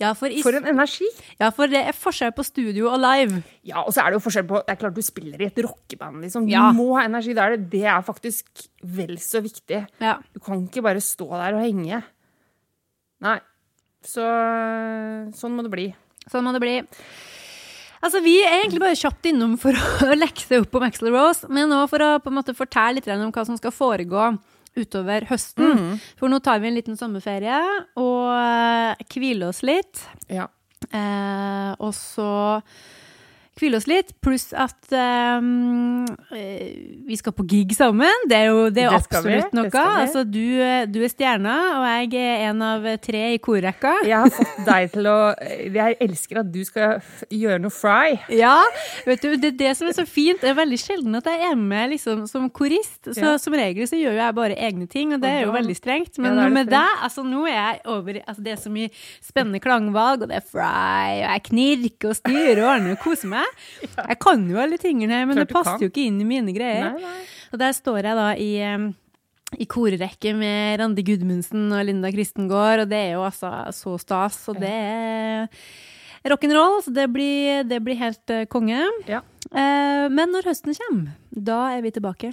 [0.00, 1.04] Ja for, For en energi!
[1.38, 3.42] ja, for det er forskjell på studio og live.
[3.62, 5.56] Ja, og så er det jo forskjell på Det er klart du spiller i et
[5.62, 6.46] rockeband, liksom.
[6.46, 6.70] Du Ja.
[6.72, 7.34] må ha energi.
[7.34, 7.70] Det er, det.
[7.70, 9.86] det er faktisk vel så viktig.
[10.00, 10.18] Ja.
[10.32, 12.02] Du kan ikke bare stå der og henge.
[13.20, 13.38] Nei.
[14.02, 14.22] Så
[15.36, 15.94] sånn må det bli.
[16.30, 16.76] Sånn må det bli.
[18.02, 21.70] Altså, Vi er egentlig bare kjapt innom for å lekse opp om Axel Rose, men
[21.74, 24.32] òg for å på en måte fortelle litt om hva som skal foregå
[24.78, 26.00] utover høsten.
[26.16, 27.60] For nå tar vi en liten sommerferie
[28.00, 30.00] og eh, hviler oss litt.
[30.32, 30.48] Ja.
[30.90, 32.30] Eh, og så
[33.60, 35.44] hvile oss litt, pluss at eh,
[37.06, 38.24] vi skal på gig sammen.
[38.30, 39.84] Det er jo, det er Det absolutt vi, noe.
[40.02, 43.94] Altså, du, eh, du er stjerna, og jeg er en av tre i korrekka.
[44.08, 45.18] Jeg har fått deg til å
[45.72, 46.98] Jeg elsker at du skal
[47.32, 48.16] gjøre noe fry.
[48.32, 48.56] Ja,
[49.06, 50.40] vet du, det er det som er så fint.
[50.42, 53.00] Det er veldig sjelden at jeg er med liksom, som korist.
[53.12, 53.36] Så Ja.
[53.38, 56.18] som regel så gjør jo jeg bare egne ting, og det er jo veldig strengt.
[56.18, 58.90] Men det med deg, altså nå er jeg over altså, Det er så mye
[59.22, 63.28] spennende klangvalg, og det er fry, og jeg knirker og styrer og ordner og koser
[63.32, 63.41] meg.
[63.82, 66.92] Jeg kan jo alle tingene men Klart det passer jo ikke inn i mine greier.
[66.96, 67.46] Nei, nei.
[67.52, 68.50] Og der står jeg da i
[69.60, 74.38] i korrekke med Randi Gudmundsen og Linda Kristengård, og det er jo altså så stas.
[74.48, 75.66] Og det er
[76.32, 78.80] rock'n'roll, så det blir, det blir helt eh, konge.
[79.10, 79.20] Ja.
[79.50, 82.32] Eh, men når høsten kommer, da er vi tilbake.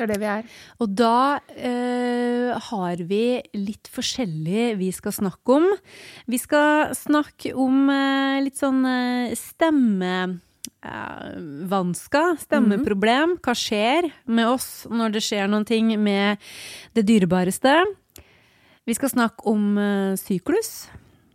[0.00, 0.46] Det er det vi er.
[0.80, 5.66] Og da eh, har vi litt forskjellig vi skal snakke om.
[6.24, 10.14] Vi skal snakke om eh, litt sånn eh, stemme...
[10.80, 11.34] eh,
[12.40, 13.36] stemmeproblem.
[13.44, 16.40] Hva skjer med oss når det skjer noen ting med
[16.96, 17.76] det dyrebareste?
[18.88, 20.88] Vi skal snakke om eh, syklus.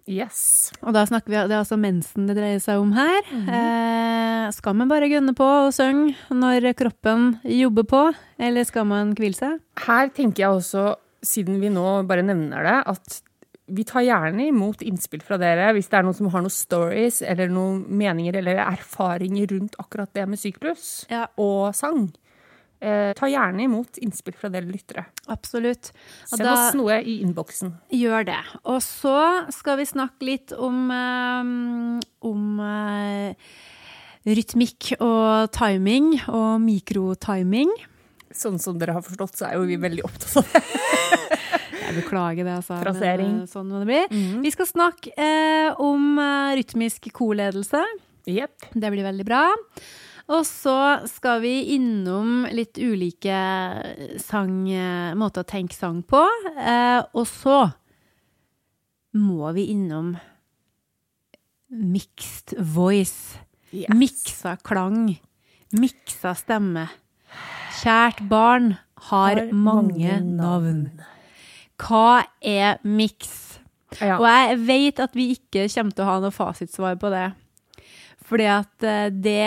[0.07, 0.71] Yes.
[0.85, 3.21] Og da snakker vi, det er altså mensen det dreier seg om her.
[3.49, 8.01] eh, skal man bare gønne på og synge når kroppen jobber på,
[8.37, 9.59] eller skal man hvile seg?
[9.87, 10.83] Her tenker jeg også,
[11.25, 13.21] siden vi nå bare nevner det, at
[13.65, 17.23] vi tar gjerne imot innspill fra dere hvis det er noen som har noen stories
[17.25, 21.23] eller noen meninger eller erfaringer rundt akkurat det med syklus Ja.
[21.41, 22.11] og sang.
[22.85, 25.07] Eh, ta gjerne imot innspill fra dere lyttere.
[25.33, 25.89] Absolutt.
[26.29, 27.71] Og Send oss noe i innboksen.
[27.89, 28.41] gjør det.
[28.69, 29.15] Og så
[29.53, 31.49] skal vi snakke litt om, eh,
[32.29, 33.33] om eh,
[34.29, 37.73] rytmikk og timing og mikrotiming.
[38.35, 40.63] Sånn som dere har forstått, så er jo vi veldig opptatt av det.
[41.85, 42.77] Jeg beklager det, altså.
[42.83, 43.33] Frasering.
[43.33, 44.23] Men, eh, sånn må det bli.
[44.45, 46.19] Vi skal snakke eh, om
[46.57, 47.81] rytmisk koledelse.
[48.29, 48.73] Yep.
[48.73, 49.45] Det blir veldig bra.
[50.25, 53.37] Og så skal vi innom litt ulike
[54.21, 56.23] sang, eh, måter å tenke sang på.
[56.57, 57.59] Eh, og så
[59.13, 60.15] må vi innom
[61.69, 63.37] mixed voice.
[63.71, 63.93] Yes.
[63.93, 65.19] Miksa klang.
[65.75, 66.87] Miksa stemme.
[67.81, 68.77] Kjært barn
[69.11, 70.87] har, Har mange, navn.
[71.77, 73.59] Hva er mix?
[73.99, 74.17] Ja.
[74.17, 77.27] Og jeg vet at vi ikke kommer til å ha noe fasitsvar på det.
[78.25, 79.41] Fordi at eh, det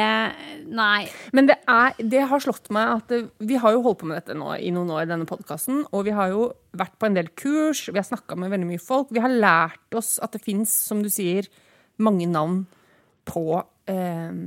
[0.68, 1.08] Nei.
[1.34, 3.14] Men det, er, det har slått meg at
[3.48, 5.80] vi har jo holdt på med dette nå i noen år, denne podkasten.
[5.96, 8.82] Og vi har jo vært på en del kurs, vi har snakka med veldig mye
[8.82, 9.10] folk.
[9.14, 11.48] Vi har lært oss at det fins, som du sier,
[11.98, 12.60] mange navn
[13.28, 13.46] på
[13.90, 14.38] eh,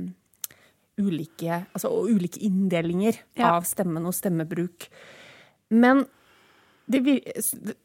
[1.02, 3.56] ulike, altså, ulike inndelinger Ja.
[3.58, 4.88] av stemmen og stemmebruk.
[5.72, 6.06] Men
[6.90, 7.20] det, vir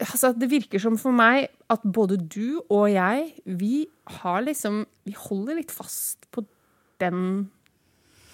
[0.02, 3.86] altså, det virker som for meg at både du og jeg, vi
[4.22, 6.46] har liksom Vi holder litt fast på
[7.02, 7.50] den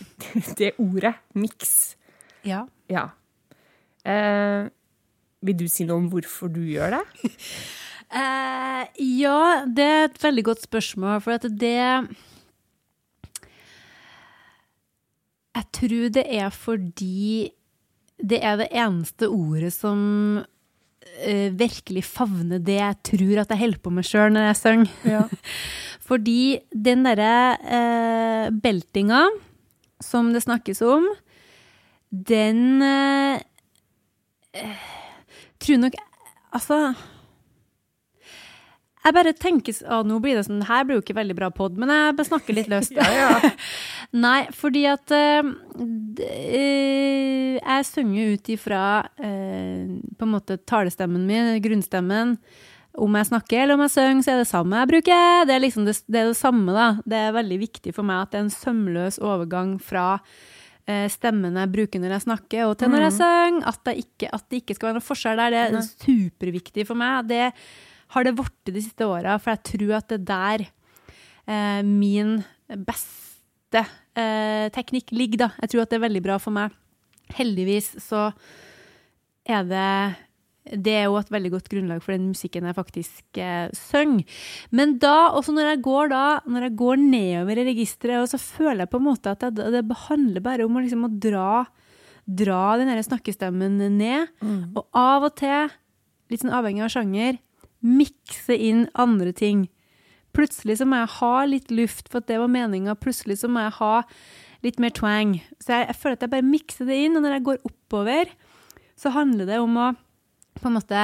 [0.60, 1.16] Det ordet.
[1.36, 1.96] Miks.
[2.48, 2.66] Ja.
[2.92, 3.10] Ja.
[4.04, 4.68] Eh,
[5.44, 7.06] vil du si noe om hvorfor du gjør det?
[8.14, 8.82] Eh,
[9.18, 11.72] ja, det er et veldig godt spørsmål, for at det
[15.56, 17.50] Jeg tror det er fordi
[18.22, 20.44] det er det eneste ordet som
[21.24, 25.34] eh, virkelig favne det jeg tror at jeg holder på med sjøl når jeg synger.
[26.08, 29.24] Fordi den derre uh, beltinga
[30.04, 31.08] som det snakkes om,
[32.14, 33.40] den eh,
[35.58, 35.96] tror nok
[36.54, 36.76] Altså
[39.02, 41.80] Jeg bare tenker å, Nå blir det sånn her blir jo ikke veldig bra pod,
[41.80, 42.94] men jeg bare snakker litt løst.
[44.14, 45.48] Nei, fordi at uh,
[47.58, 52.38] Jeg synger ut ifra uh, på en måte talestemmen min, grunnstemmen.
[52.94, 55.48] Om jeg snakker eller om jeg synger, så er det samme jeg bruker.
[55.50, 56.90] Det er liksom det, det, er det samme, da.
[57.10, 60.20] Det er veldig viktig for meg at det er en sømløs overgang fra
[60.84, 63.70] stemmen jeg bruker når jeg snakker, og til når jeg synger.
[63.72, 65.56] At, at det ikke skal være noe forskjell der.
[65.56, 67.32] Det er superviktig for meg.
[67.32, 67.46] Det
[68.14, 70.66] har det blitt de siste åra, for jeg tror at det er der
[71.50, 72.38] eh, min
[72.86, 73.86] beste
[74.20, 75.50] eh, teknikk ligger, da.
[75.64, 76.76] Jeg tror at det er veldig bra for meg.
[77.34, 78.30] Heldigvis så
[79.50, 79.90] er det
[80.64, 84.24] det er jo et veldig godt grunnlag for den musikken jeg faktisk eh, synger.
[84.72, 88.86] Men da, også når jeg går da, når jeg går nedover i registeret, så føler
[88.86, 91.66] jeg på en måte at det, det handler bare om å, liksom, å dra,
[92.24, 94.32] dra den der snakkestemmen ned.
[94.40, 94.62] Mm.
[94.80, 95.74] Og av og til,
[96.32, 97.42] litt sånn avhengig av sjanger,
[97.84, 99.68] mikse inn andre ting.
[100.34, 102.96] Plutselig så må jeg ha litt luft, for at det var meninga.
[103.00, 103.94] Plutselig så må jeg ha
[104.66, 105.36] litt mer twang.
[105.62, 108.34] Så jeg, jeg føler at jeg bare mikser det inn, og når jeg går oppover,
[109.00, 109.92] så handler det om å
[110.60, 111.04] på en måte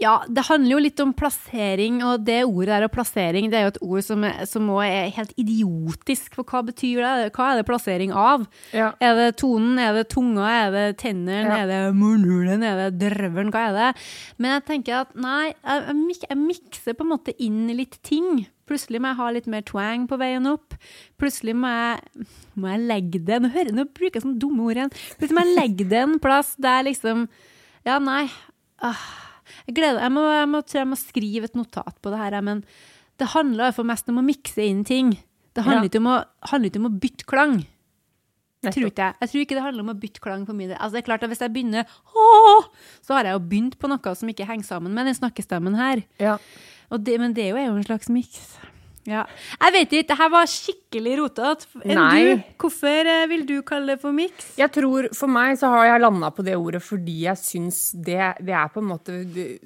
[0.00, 3.66] ja, det handler jo litt om plassering, og det ordet der og plassering, det er
[3.66, 7.32] jo et ord som, som også er helt idiotisk, for hva betyr det?
[7.36, 8.46] Hva er det plassering av?
[8.72, 8.90] Ja.
[9.04, 11.58] Er det tonen, er det tunga, er det tennene, Ja.
[11.62, 13.90] er det munnhulen, er det drøvelen, hva er det?
[14.40, 18.46] Men jeg tenker at nei, jeg, jeg, jeg mikser på en måte inn litt ting.
[18.70, 20.76] Plutselig må jeg ha litt mer twang på veien opp.
[21.20, 24.78] Plutselig må jeg, må jeg legge det Nå hører nå bruker jeg sånne dumme ord
[24.78, 24.92] igjen.
[25.18, 27.26] Plutselig må jeg legge det en plass der liksom
[27.84, 28.28] Ja, nei.
[28.80, 29.02] Ah,
[29.66, 32.40] jeg gleder jeg må, jeg må, tror jeg må skrive et notat på det her,
[32.46, 32.64] men
[33.20, 35.12] det handler hvert mest om å mikse inn ting.
[35.54, 35.90] Det handler Ja.
[35.90, 37.60] ikke om å, handler ikke om å bytte klang.
[38.60, 39.14] Tror ikke jeg.
[39.20, 40.74] jeg tror ikke det handler om å bytte klang for mye.
[40.76, 42.66] Altså, det er klart at Hvis jeg begynner Åh!
[43.00, 46.02] så har jeg jo begynt på noe som ikke henger sammen med den snakkestemmen her.
[46.20, 46.34] Ja.
[46.92, 48.58] Og det, men det er jo en slags miks.
[49.08, 49.22] Ja.
[49.56, 51.68] Jeg vet ikke, det her var skikkelig rotete.
[51.86, 52.42] Enn du?
[52.60, 54.50] Hvorfor eh, vil du kalle det for miks?
[54.60, 58.20] Jeg tror, For meg så har jeg landa på det ordet fordi jeg syns det,
[58.44, 59.16] det er på en måte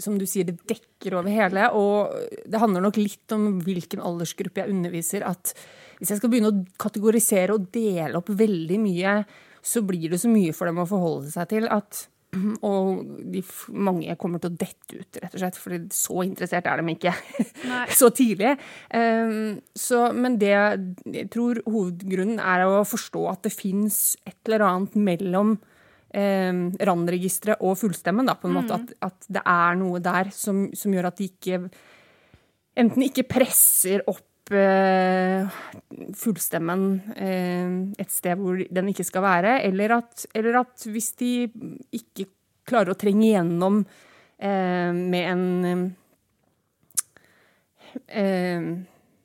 [0.02, 1.66] Som du sier, det dekker over hele.
[1.74, 2.14] Og
[2.46, 5.26] det handler nok litt om hvilken aldersgruppe jeg underviser.
[5.26, 5.54] At
[5.98, 9.18] hvis jeg skal begynne å kategorisere og dele opp veldig mye,
[9.64, 12.06] så blir det så mye for dem å forholde seg til at
[12.64, 13.42] og de,
[13.72, 17.14] mange kommer til å dette ut, rett og slett, for så interessert er de ikke
[18.00, 18.54] så tidlig.
[18.94, 24.66] Um, så, men det jeg tror hovedgrunnen er å forstå at det fins et eller
[24.66, 28.28] annet mellom um, randregisteret og fullstemmen.
[28.28, 31.30] Da, på en måte, at, at det er noe der som, som gjør at de
[31.32, 31.64] ikke
[32.74, 34.26] enten ikke presser opp
[36.20, 37.68] fullstemmen eh,
[38.02, 41.32] et sted hvor den ikke skal være, eller at, eller at hvis de
[41.96, 42.26] ikke
[42.68, 43.84] klarer å trenge gjennom
[44.38, 45.44] eh, med en
[48.08, 48.60] eh,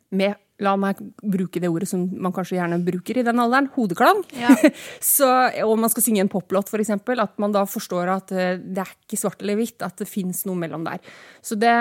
[0.09, 4.25] med La meg bruke det ordet som man kanskje gjerne bruker i den alderen, hodeklang.
[4.35, 4.51] Ja.
[5.15, 5.29] Så,
[5.63, 8.91] og man skal synge en poplåt, f.eks., at man da forstår at eh, det er
[8.91, 10.99] ikke svart eller hvitt, at det fins noe mellom der.
[11.39, 11.71] Så det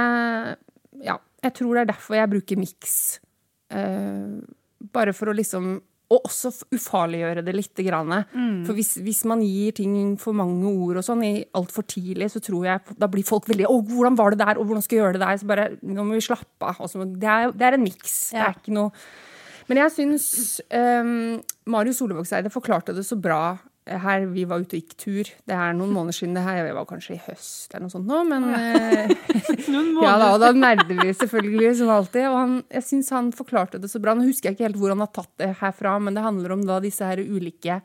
[1.03, 2.95] Ja, jeg tror det er derfor jeg bruker miks.
[3.71, 4.41] Eh,
[4.95, 5.79] bare for å liksom
[6.09, 7.75] Og også ufarliggjøre det litt.
[7.85, 8.25] grann.
[8.65, 11.21] For hvis, hvis man gir ting for mange ord og sånn
[11.53, 14.57] altfor tidlig, så tror jeg da blir folk veldig 'Å, hvordan var det der?
[14.57, 16.77] Og hvordan skal jeg gjøre det der?' Så bare Nå må vi slappe av.
[16.81, 17.29] Det
[17.59, 18.31] det er en miks.
[18.31, 18.91] Det er ikke noe
[19.69, 20.27] men jeg syns
[20.73, 25.31] um, Marius Solvågseide forklarte det så bra her vi var ute og gikk tur.
[25.49, 26.35] Det er noen måneder siden.
[26.37, 29.09] det her, Jeg var kanskje i høst eller noe sånt nå, men eh,
[30.07, 32.27] Ja da, og da nerder vi selvfølgelig som alltid.
[32.29, 34.15] Og han, jeg syns han forklarte det så bra.
[34.15, 36.67] Nå husker jeg ikke helt hvor han har tatt det herfra, men det handler om
[36.69, 37.81] da disse her ulike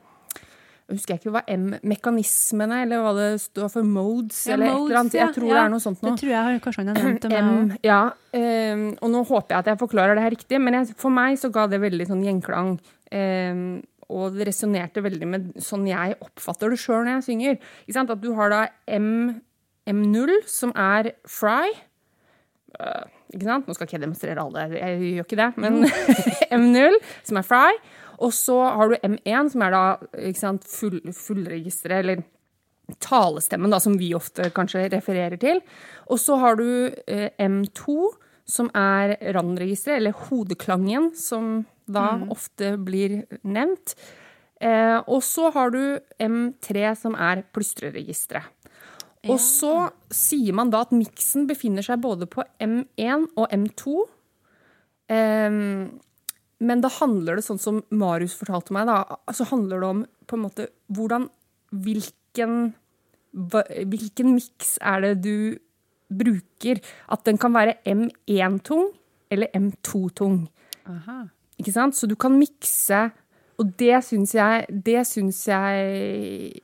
[0.83, 4.73] jeg husker jeg ikke hva M-mekanismene, eller hva det står for, modes, Ja, eller et
[4.81, 5.13] eller annet.
[5.15, 6.11] Jeg tror Ja, det er noe sånt nå.
[6.11, 8.01] Det tror jeg har- kanskje han har nevnt M, ja,
[8.35, 11.39] um, og nå håper jeg at jeg forklarer det her riktig, men jeg, for meg
[11.39, 12.75] så ga det veldig sånn gjenklang.
[13.13, 17.57] ehm, og det resonnerte veldig med sånn jeg oppfatter det sjøl når jeg synger.
[18.03, 18.61] At du har da
[18.91, 19.41] M,
[19.89, 21.71] M0, som er fry.
[22.79, 23.67] Uh, ikke sant?
[23.67, 25.83] Nå skal ikke jeg demonstrere alle, jeg gjør ikke det, men
[26.63, 27.71] M0, som er fry.
[28.23, 29.83] Og så har du M1, som er da
[30.21, 32.23] ikke sant, full, fullregisteret, eller
[33.03, 35.61] talestemmen, da, som vi ofte kanskje refererer til.
[36.11, 36.67] Og så har du
[37.07, 37.95] eh, M2,
[38.45, 43.95] som er randregisteret, eller hodeklangen, som da ofte blir nevnt.
[44.63, 45.81] Eh, og så har du
[46.23, 48.51] M3, som er plystreregisteret.
[49.31, 53.93] Og så sier man da at miksen befinner seg både på M1 og M2.
[55.15, 56.01] Ehm,
[56.63, 60.39] men da handler det sånn som Marius fortalte meg, da, så handler det om på
[60.39, 61.29] en måte hvordan
[61.73, 62.75] Hvilken,
[63.33, 65.37] hvilken miks er det du
[66.09, 66.81] bruker?
[67.11, 68.91] At den kan være M1-tung
[69.31, 70.47] eller M2-tung.
[71.59, 71.95] Ikke sant?
[71.95, 73.09] Så du kan mikse,
[73.57, 76.61] og det syns jeg Det syns jeg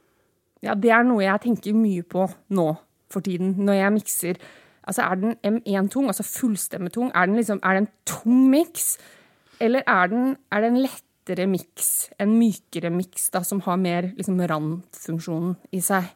[0.64, 2.74] Ja, det er noe jeg tenker mye på nå
[3.10, 4.42] for tiden, når jeg mikser.
[4.84, 8.98] Altså, er den M1-tung, altså fullstemmetung, er den liksom Er det en tung miks?
[9.60, 14.12] Eller er, den, er det en lettere miks, en mykere miks, da, som har mer
[14.16, 16.08] liksom, randfunksjonen i seg?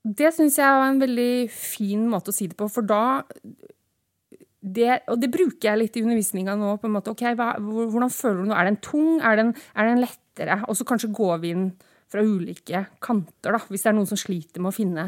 [0.00, 3.20] Det syns jeg var en veldig fin måte å si det på, for da
[4.60, 6.74] det, og det bruker jeg litt i undervisninga nå.
[6.80, 8.56] på en måte, ok, hva, Hvordan føler du nå?
[8.56, 9.20] Er den tung?
[9.24, 10.58] Er den, er den lettere?
[10.68, 11.70] Og så kanskje går vi inn
[12.10, 15.06] fra ulike kanter, da, hvis det er noen som sliter med å finne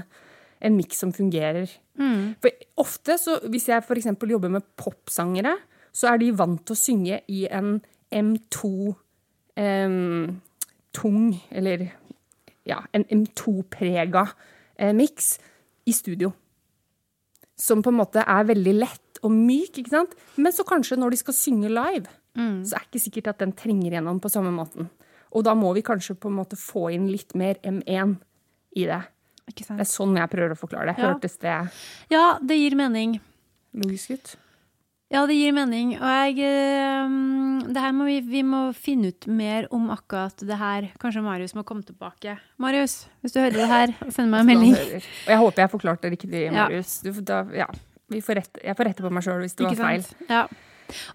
[0.62, 1.72] en miks som fungerer.
[2.40, 4.12] For ofte, så, hvis jeg f.eks.
[4.30, 5.56] jobber med popsangere,
[5.92, 7.74] så er de vant til å synge i en
[8.14, 8.70] M2
[9.60, 10.40] em,
[10.94, 11.88] tung, eller
[12.68, 14.48] ja, en M2-prega eh,
[14.96, 15.38] miks
[15.86, 16.32] i studio.
[17.58, 20.14] Som på en måte er veldig lett og myk, ikke sant?
[20.36, 23.52] Men så kanskje når de skal synge live, så er det ikke sikkert at den
[23.52, 24.88] trenger gjennom på samme måten.
[25.32, 28.16] Og da må vi kanskje på en måte få inn litt mer M1
[28.76, 29.02] i det.
[29.48, 30.98] Ikke Det er sånn jeg prøver å forklare det.
[31.02, 31.12] Ja.
[31.12, 31.54] Hørtes det
[32.10, 33.20] Ja, det gir mening.
[33.74, 34.36] logisk ut?
[35.12, 35.90] Ja, det gir mening.
[36.00, 37.16] Og jeg eh,
[37.68, 40.86] Det her må vi, vi må finne ut mer om akkurat det her.
[41.02, 42.38] Kanskje Marius må komme tilbake.
[42.62, 44.76] Marius, hvis du hører det her, send meg en melding.
[44.96, 46.52] Og jeg håper jeg forklarte det riktig, Ja.
[46.64, 47.00] Marius.
[47.04, 47.68] Du, da, ja.
[48.12, 50.02] Vi får rette, jeg får rette på meg sjøl hvis det var Ikke feil.
[50.08, 50.32] sant?
[50.32, 50.42] Ja.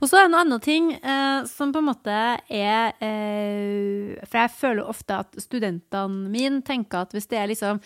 [0.02, 2.14] Og så er det en annen ting eh, som på en måte
[2.50, 7.82] er eh, For jeg føler ofte at studentene mine tenker at hvis det er liksom!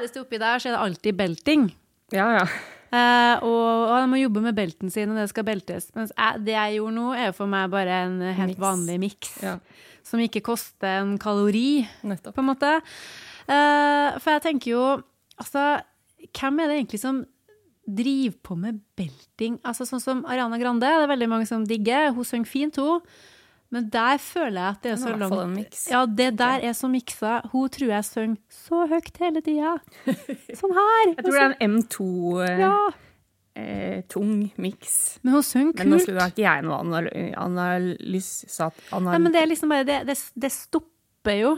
[0.00, 1.64] Hvis det er oppi der, så er det alltid belting.
[2.12, 2.44] Ja, ja.
[2.90, 5.90] Eh, og, de må jobbe med belten sin, og det skal beltes.
[5.94, 8.62] Mens jeg, det jeg gjorde nå, er for meg bare en helt mix.
[8.62, 9.36] vanlig miks.
[9.44, 9.58] ja.
[10.06, 12.34] Som ikke koster en kalori, Nettopp.
[12.34, 12.70] på en måte.
[13.46, 14.82] Uh, for jeg tenker jo
[15.40, 15.80] Altså,
[16.36, 17.20] hvem er det egentlig som
[17.88, 19.54] driver på med belting?
[19.64, 22.10] Altså Sånn som Ariana Grande, det er veldig mange som digger.
[22.12, 23.00] Hun synger fint, hun.
[23.70, 25.76] Men der føler jeg at det er så har i hvert fall en langt.
[25.92, 27.36] Ja, det der er så miksa.
[27.52, 29.76] Hun tror jeg synger så høyt hele tida.
[30.60, 31.04] Sånn her.
[31.12, 32.08] Jeg tror det er en M2
[32.48, 32.72] eh, Ja,
[33.62, 34.96] eh, tung miks.
[35.22, 36.08] men hun synger Men nå kult.
[36.08, 37.10] skulle ikke jeg noe anal
[37.70, 38.74] analysat...
[38.92, 41.52] Anal Nei, men det er liksom bare Det, det, det stopper jo.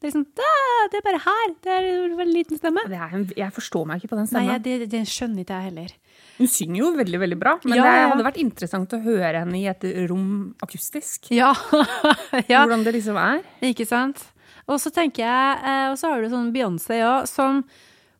[0.00, 0.50] Det er liksom «Da,
[0.92, 1.54] Det er bare her.
[1.60, 1.88] Det er
[2.24, 2.80] en liten stemme.
[2.88, 4.48] det er en, jeg forstår meg ikke på den stemmen.
[4.48, 5.92] Nei, jeg- det, det skjønner ikke jeg heller.
[6.40, 9.58] Hun synger jo veldig veldig bra, men Ja, det hadde vært interessant å høre henne
[9.58, 11.28] i et rom akustisk.
[11.36, 11.52] Ja.
[12.52, 12.62] ja.
[12.62, 13.42] Hvordan det liksom er.
[13.68, 14.22] Ikke sant?
[14.70, 17.64] Og så tenker jeg, eh, og så har du sånn Beyoncé òg, som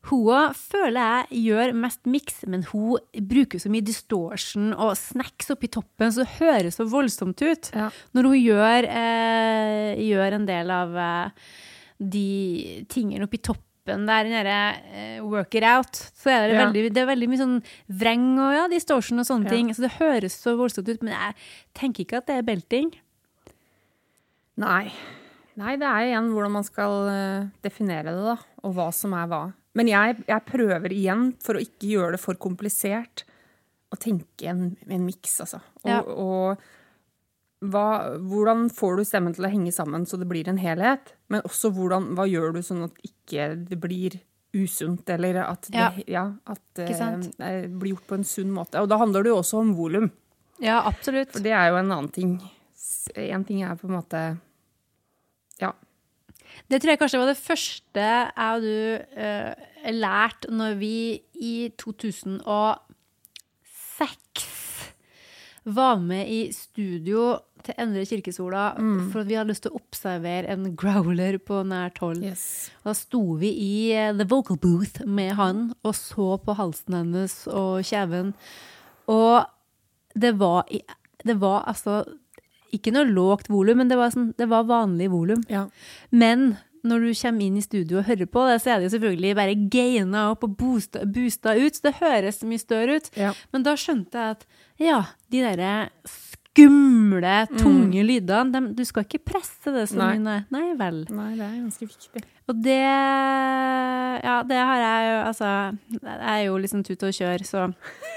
[0.09, 5.69] hun føler jeg gjør mest miks, men hun bruker så mye distortion og snacks oppi
[5.73, 7.73] toppen, så det høres så voldsomt ut.
[7.77, 7.91] Ja.
[8.17, 11.51] Når hun gjør, eh, gjør en del av eh,
[12.01, 12.29] de
[12.89, 13.70] tingene oppi toppen
[14.07, 14.57] der, den derre
[14.93, 16.67] eh, work it out, så er det, Ja.
[16.67, 19.51] veldig, det er veldig mye sånn vreng og ja, distortion og sånne Ja.
[19.51, 19.69] ting.
[19.75, 21.35] Så det høres så voldsomt ut, men jeg
[21.75, 22.93] tenker ikke at det er belting.
[24.61, 24.91] Nei.
[25.61, 28.37] Nei, det er igjen hvordan man skal eh, definere det, da.
[28.65, 29.43] Og hva som er hva.
[29.75, 33.25] Men jeg, jeg prøver igjen, for å ikke gjøre det for komplisert,
[33.91, 35.61] å tenke en, en miks, altså.
[35.85, 36.01] Og, Ja.
[36.03, 36.59] og
[37.61, 41.13] hva, hvordan får du stemmen til å henge sammen så det blir en helhet?
[41.29, 44.17] Men også hvordan, hva gjør du sånn at ikke det blir
[44.57, 45.91] usunt, eller at det, Ja.
[46.09, 48.81] ja, at eh, blir gjort på en sunn måte.
[48.81, 50.11] Og da handler det jo også om volum.
[50.61, 51.33] Ja, absolutt.
[51.33, 52.41] For det er jo en annen ting.
[53.15, 54.23] En ting er på en måte
[55.61, 55.73] Ja.
[56.69, 61.71] Det tror jeg kanskje var det første jeg og du uh, lærte når vi i
[61.79, 62.90] 2006
[65.65, 68.71] var med i studio til Endre kirkesola
[69.13, 72.23] for at vi hadde lyst til å observere en growler på nært hold.
[72.87, 77.37] Da sto vi i eh, the vocal booth med han og så på halsen hennes
[77.53, 78.33] og kjeven.
[79.13, 79.45] Og
[80.17, 80.65] det var,
[81.25, 82.03] det var altså
[82.75, 85.43] ikke noe lågt volum, men det var, sånn, det var vanlig volum.
[85.51, 85.67] Ja.
[86.15, 86.55] Men
[86.87, 89.37] når du kommer inn i studio og hører på det, så er det jo selvfølgelig
[89.37, 93.11] bare gaina opp og boosta, boosta ut, så det høres mye større ut.
[93.21, 93.35] Ja.
[93.53, 94.47] Men da skjønte jeg at
[94.81, 95.75] ja, de derre
[96.51, 100.19] skumle, tunge lydene, dem, du skal ikke presse det så mye.
[100.21, 100.39] Nei.
[100.51, 101.05] Nei vel.
[101.15, 102.23] Nei, det er ganske viktig.
[102.51, 105.51] Og det Ja, det har jeg jo Altså,
[106.03, 107.61] jeg er jo liksom tut og kjør, så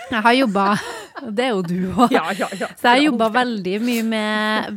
[0.09, 0.63] jeg har jobba
[1.37, 2.11] Det er jo du òg.
[2.11, 2.71] Ja, ja, ja.
[2.79, 3.75] Så jeg jobba veldig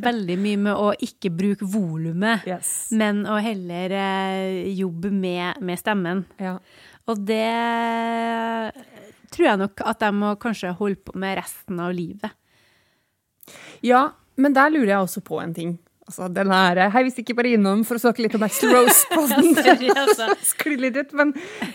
[0.05, 2.91] Veldig mye med å ikke bruke volumet, Yes.
[2.93, 6.27] men å heller eh, jobbe med, med stemmen.
[6.39, 6.59] Ja.
[7.09, 7.43] Og det
[9.37, 12.33] tror jeg nok at jeg må kanskje holde på med resten av livet.
[13.85, 15.77] ja, men der lurer jeg også på en ting.
[16.07, 19.09] Altså, den er Hei, hvis ikke bare innom for å snakke litt om Axel Rose
[19.11, 20.37] på den.
[20.47, 21.13] Skli litt ut.
[21.19, 21.33] Men,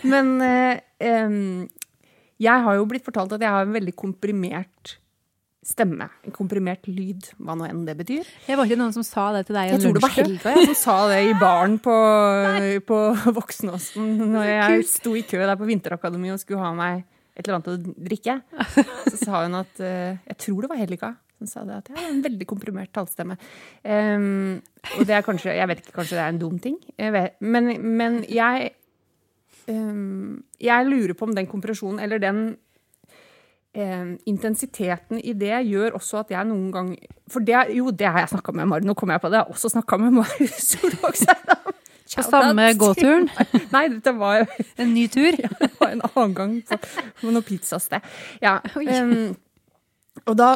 [0.08, 1.66] men eh,
[2.40, 4.96] jeg har jo blitt fortalt at jeg har en veldig komprimert
[5.62, 6.08] stemme.
[6.26, 8.26] En komprimert lyd, hva nå enn det betyr.
[8.46, 10.16] Det var ikke noen som sa det til deg Jeg tror det var.
[10.16, 11.94] Helga som sa det i baren på,
[12.90, 13.00] på
[13.36, 17.58] Voksenåsen når jeg sto i kø der på Vinterakademiet og skulle ha meg et eller
[17.58, 18.38] annet å drikke.
[19.10, 21.98] Så sa hun at eh, Jeg tror det var Helga som sa det, at jeg
[21.98, 23.36] har en veldig komprimert tallstemme.
[23.82, 24.60] Um,
[24.96, 26.76] og det er kanskje Jeg vet ikke, kanskje det er en dum ting.
[26.98, 28.70] Jeg vet, men, men jeg
[29.68, 32.44] um, Jeg lurer på om den kompresjonen, eller den
[33.74, 36.94] eh, intensiteten i det gjør også at jeg noen gang
[37.30, 38.86] For det, jo, det har jeg snakka med Mari.
[38.86, 39.40] Nå kommer jeg på det.
[39.40, 41.71] Jeg har også snakka med Mari Solvåg Seidam.
[42.16, 43.28] På samme gåturen?
[43.74, 44.46] Nei, dette var jo
[44.82, 45.32] En ny tur?
[45.44, 46.78] ja, det var en annen gang på,
[47.20, 48.04] på noe pizzasted.
[48.42, 48.58] Ja.
[48.76, 49.32] Um,
[50.28, 50.54] og da,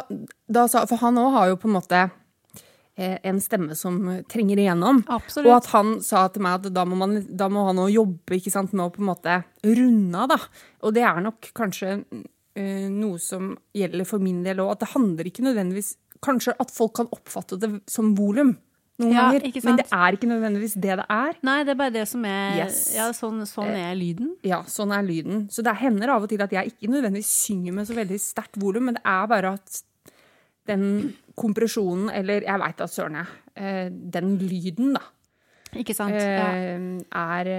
[0.53, 3.99] da sa For han òg har jo på en måte eh, en stemme som
[4.31, 5.03] trenger igjennom.
[5.09, 5.49] Absolutt.
[5.49, 8.39] Og at han sa til meg at da må, man, da må han òg jobbe
[8.39, 10.41] ikke sant, med å på en måte runde av, da.
[10.85, 14.93] Og det er nok kanskje uh, noe som gjelder for min del òg, at det
[14.97, 18.55] handler ikke nødvendigvis Kanskje at folk kan oppfatte det som volum
[18.99, 21.36] noen Ja, ganger, men det er ikke nødvendigvis det det er.
[21.44, 22.78] Nei, det er bare det som er Yes.
[22.97, 24.30] Ja, sånn, sånn er lyden.
[24.47, 25.44] Ja, sånn er lyden.
[25.53, 28.57] Så det hender av og til at jeg ikke nødvendigvis synger med så veldig sterkt
[28.62, 29.82] volum, men det er bare at
[30.66, 30.86] den
[31.38, 35.05] kompresjonen, eller jeg veit da søren jeg, eh, den lyden, da,
[35.76, 36.14] Ikke sant?
[36.16, 37.51] Eh, er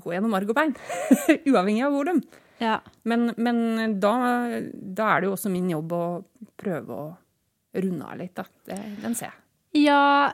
[0.00, 0.70] Gå gjennom marg og bein.
[1.50, 2.22] Uavhengig av volum.
[2.62, 2.78] ja.
[3.04, 4.12] Men, men da,
[4.72, 6.04] da er det jo også min jobb å
[6.56, 7.04] prøve å
[7.74, 8.44] runde av litt, da.
[8.68, 9.86] Det, den ser jeg.
[9.86, 10.32] Ja,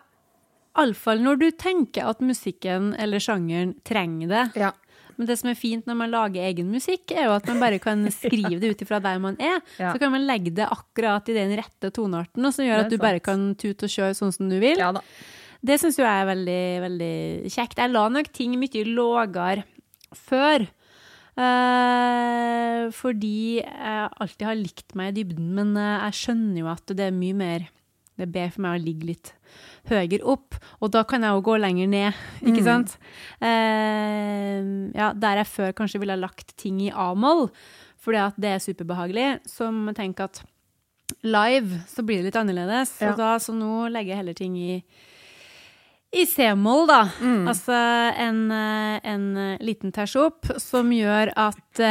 [0.78, 4.44] iallfall når du tenker at musikken eller sjangeren trenger det.
[4.64, 4.72] Ja.
[5.18, 7.80] Men det som er fint når man lager egen musikk, er jo at man bare
[7.82, 9.58] kan skrive det ut ifra der man er.
[9.80, 9.90] Ja.
[9.90, 13.22] Så kan man legge det akkurat i den rette tonearten, som gjør at du bare
[13.22, 14.78] kan tute og kjøre sånn som du vil.
[14.78, 14.94] ja.
[15.58, 17.14] Det syns jeg er veldig, veldig
[17.50, 17.80] kjekt.
[17.82, 19.64] Jeg la nok ting mye lågere
[20.14, 20.68] før.
[21.38, 26.94] Eh, fordi jeg alltid har likt meg i dybden, men eh, jeg skjønner jo at
[26.98, 27.66] det er mye mer
[28.18, 29.28] Det er bedre for meg å ligge litt
[29.88, 32.96] høyere opp, og da kan jeg jo gå lenger ned, ikke sant?
[33.38, 34.58] Eh,
[34.98, 37.46] ja, der jeg før kanskje ville ha lagt ting i A-moll,
[38.02, 40.42] fordi at det er superbehagelig, som tenker at
[41.22, 43.12] live så blir det litt annerledes, Ja.
[43.14, 44.82] og da så nå legger jeg heller ting i
[46.16, 47.02] i C-moll, da.
[47.50, 47.76] Altså
[48.16, 51.82] en, eh, en eh, liten ters opp som gjør at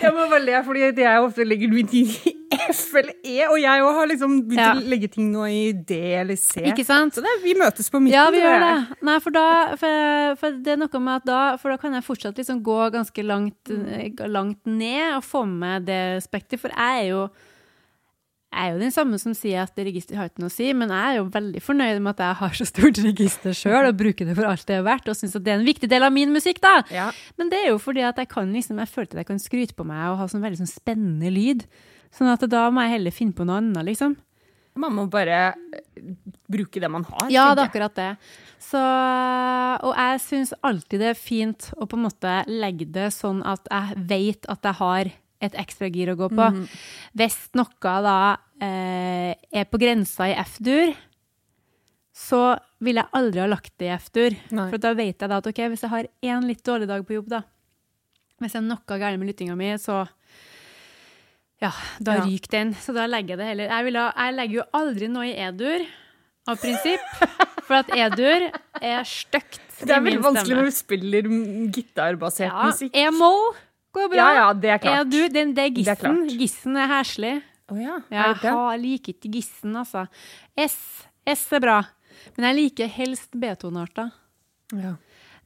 [0.00, 2.32] Jeg må bare le, fordi jeg ofte legger min tid i
[2.72, 4.70] F eller E, og jeg òg har liksom begynt Ja.
[4.72, 6.62] å legge ting nå i D eller C.
[6.70, 7.14] Ikke sant?
[7.14, 8.16] Så det, vi møtes på midten.
[8.16, 9.02] Ja, vi gjør det.
[9.04, 9.44] Nei, for da
[9.76, 12.78] for, for det er noe med at da For da kan jeg fortsatt liksom gå
[12.96, 16.64] ganske langt, eh, langt ned og få med det spekteret.
[16.64, 17.28] For jeg er jo
[18.48, 20.88] jeg er jo den samme som sier at register har ikke noe å si, men
[20.88, 24.28] jeg er jo veldig fornøyd med at jeg har så stort register sjøl og bruker
[24.28, 26.14] det for alt det er verdt, og syns at det er en viktig del av
[26.14, 26.78] min musikk, da.
[26.94, 27.10] Ja.
[27.36, 29.76] Men det er jo fordi at jeg kan liksom, jeg følte at jeg kan skryte
[29.76, 31.66] på meg og ha sånn veldig sånn spennende lyd.
[32.14, 34.16] Sånn at da må jeg heller finne på noe annet, liksom.
[34.78, 36.02] Man må bare eh,
[36.48, 37.28] bruke det man har.
[37.32, 38.10] Ja, det er akkurat det.
[38.62, 43.42] Så, og jeg syns alltid det er fint å på en måte legge det sånn
[43.44, 46.46] at jeg vet at jeg har et ekstra gir å gå på.
[46.50, 46.64] Mhm.
[47.18, 48.16] Hvis noe da
[48.60, 50.94] eh, er på grensa i F-dur,
[52.18, 52.42] så
[52.82, 54.34] vil jeg aldri ha lagt det i F-dur.
[54.50, 57.14] For da vet jeg da at ok, hvis jeg har én litt dårlig dag på
[57.18, 57.42] jobb, da
[58.38, 60.04] Hvis det er noe galt med lyttinga mi, så
[61.62, 62.24] ja, da Ja.
[62.24, 62.74] ryker den.
[62.74, 65.86] Så da legger jeg det heller Jeg, ha, jeg legger jo aldri noe i E-dur,
[66.48, 67.00] av prinsipp.
[67.68, 68.46] For at E-dur
[68.80, 72.94] er stygt Det er veldig vanskelig når du spiller mm, gitarbasert Ja, musikk.
[72.96, 73.54] E-moll
[73.94, 74.16] går bra.
[74.16, 74.96] Ja, ja, det er klart.
[74.98, 75.96] Ja, du, den, det er Det er gissen.
[76.26, 76.38] klart.
[76.38, 77.42] gissen er heslig.
[77.68, 78.50] Å ja, Ja, er jeg det det?
[78.50, 80.06] har- liker ikke gissen, altså.
[80.56, 80.78] S,
[81.26, 81.82] S er bra.
[82.36, 84.10] Men jeg liker helst B-tonearter.
[84.74, 84.94] Ja.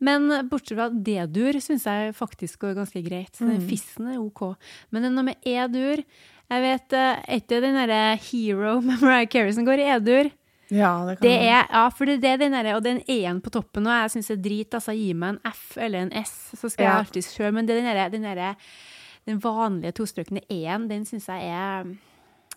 [0.01, 3.33] Men bortsett fra D-dur syns jeg faktisk går ganske greit.
[3.37, 3.51] Så Mm.
[3.59, 4.57] den Fissen er OK.
[4.91, 6.05] Men det er noe med E-dur
[6.51, 10.31] Jeg vet eh, ikke den derre Hero med Mariah Carey som går i E-dur.
[10.73, 13.51] Ja, det kan Det er, ja, for det er den derre, og den E-en på
[13.55, 14.95] toppen, og jeg syns det er drit, altså.
[14.97, 16.91] Gi meg en F eller en S, så skal Ja.
[16.97, 17.53] jeg alltid kjøre.
[17.53, 18.55] Men det er den derre, den der,
[19.29, 21.85] den vanlige tostrøkne E-en, den syns jeg er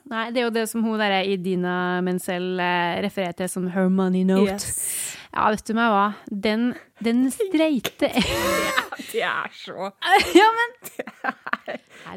[0.06, 3.89] Nei, det er jo det som hun derre Idina Menzel eh, refererer til som her
[3.89, 4.53] money note.
[4.53, 5.16] Yes.
[5.36, 6.03] Ja, vet du meg hva.
[6.30, 6.70] Den,
[7.03, 8.12] den streite
[9.12, 9.89] Det er så
[10.39, 10.70] Ja, men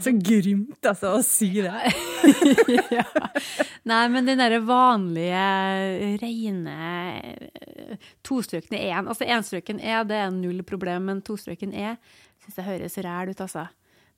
[0.04, 1.72] Så grymt, altså, å si det.
[2.98, 3.08] ja.
[3.88, 5.48] Nei, men den derre vanlige,
[6.22, 6.76] reine
[7.24, 11.96] eh, tostrøkne E-en Altså enstrøken E, det er null problem, men tostrøken E
[12.44, 13.66] syns jeg høres ræl ut, altså.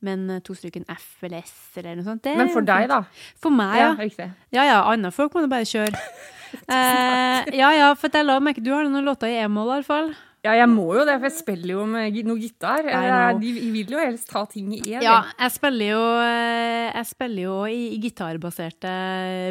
[0.07, 3.03] Men to stykken F eller S eller noe sånt Men for deg, da?
[3.41, 4.29] For meg, Ja, ja.
[4.57, 5.95] Ja ja, andre folk må da bare kjøre.
[6.51, 9.87] Eh, ja ja, for jeg la merke Du har noen låter i e-moll, i hvert
[9.87, 10.09] fall.
[10.41, 12.87] Ja, jeg må jo det, for jeg spiller jo med noe gitar.
[12.89, 13.27] Eh.
[13.43, 15.03] De vil jo helst ta ting i én.
[15.05, 18.95] Ja, jeg spiller jo, eh, jeg spiller jo i, i gitarbaserte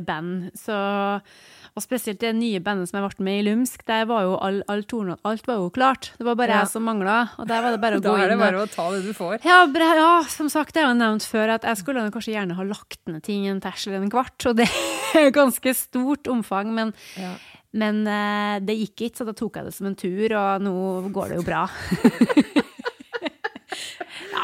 [0.08, 0.80] band, så
[1.76, 4.62] og spesielt det nye bandet som jeg ble med i Lumsk, der var jo all,
[4.68, 6.12] all tonen, alt var jo klart.
[6.18, 6.60] Det var bare Ja.
[6.64, 8.64] jeg som mangla, og der var det bare å Da er det det og- bare
[8.66, 9.44] å ta det du får.
[9.46, 12.56] ja, bre, ja, som sagt, jeg har jo nevnt før at jeg skulle kanskje gjerne
[12.56, 14.70] ha lagt ned ting en ters eller en kvart, og det
[15.16, 17.34] er ganske stort omfang, men, Ja.
[17.74, 21.12] men eh, det gikk ikke, så da tok jeg det som en tur, og nå
[21.14, 21.68] går det jo bra.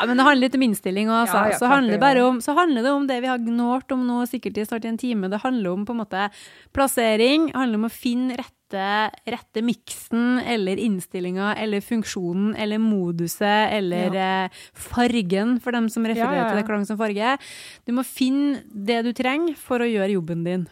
[0.09, 1.43] men det handler litt om innstilling òg, altså.
[1.51, 4.25] Ja, så, handler det om, så handler det om det vi har gnålt om nå
[4.29, 5.31] sikkert i snart en time.
[5.31, 6.27] Det handler om på en måte
[6.75, 13.71] plassering, det handler om å finne rette rette, miksen eller innstillinga eller funksjonen eller moduset
[13.71, 14.49] eller ja.
[14.73, 17.37] fargen, for dem som refererer Ja, ja, til det klang som farge.
[17.85, 20.65] Du må finne det du trenger for å gjøre jobben din.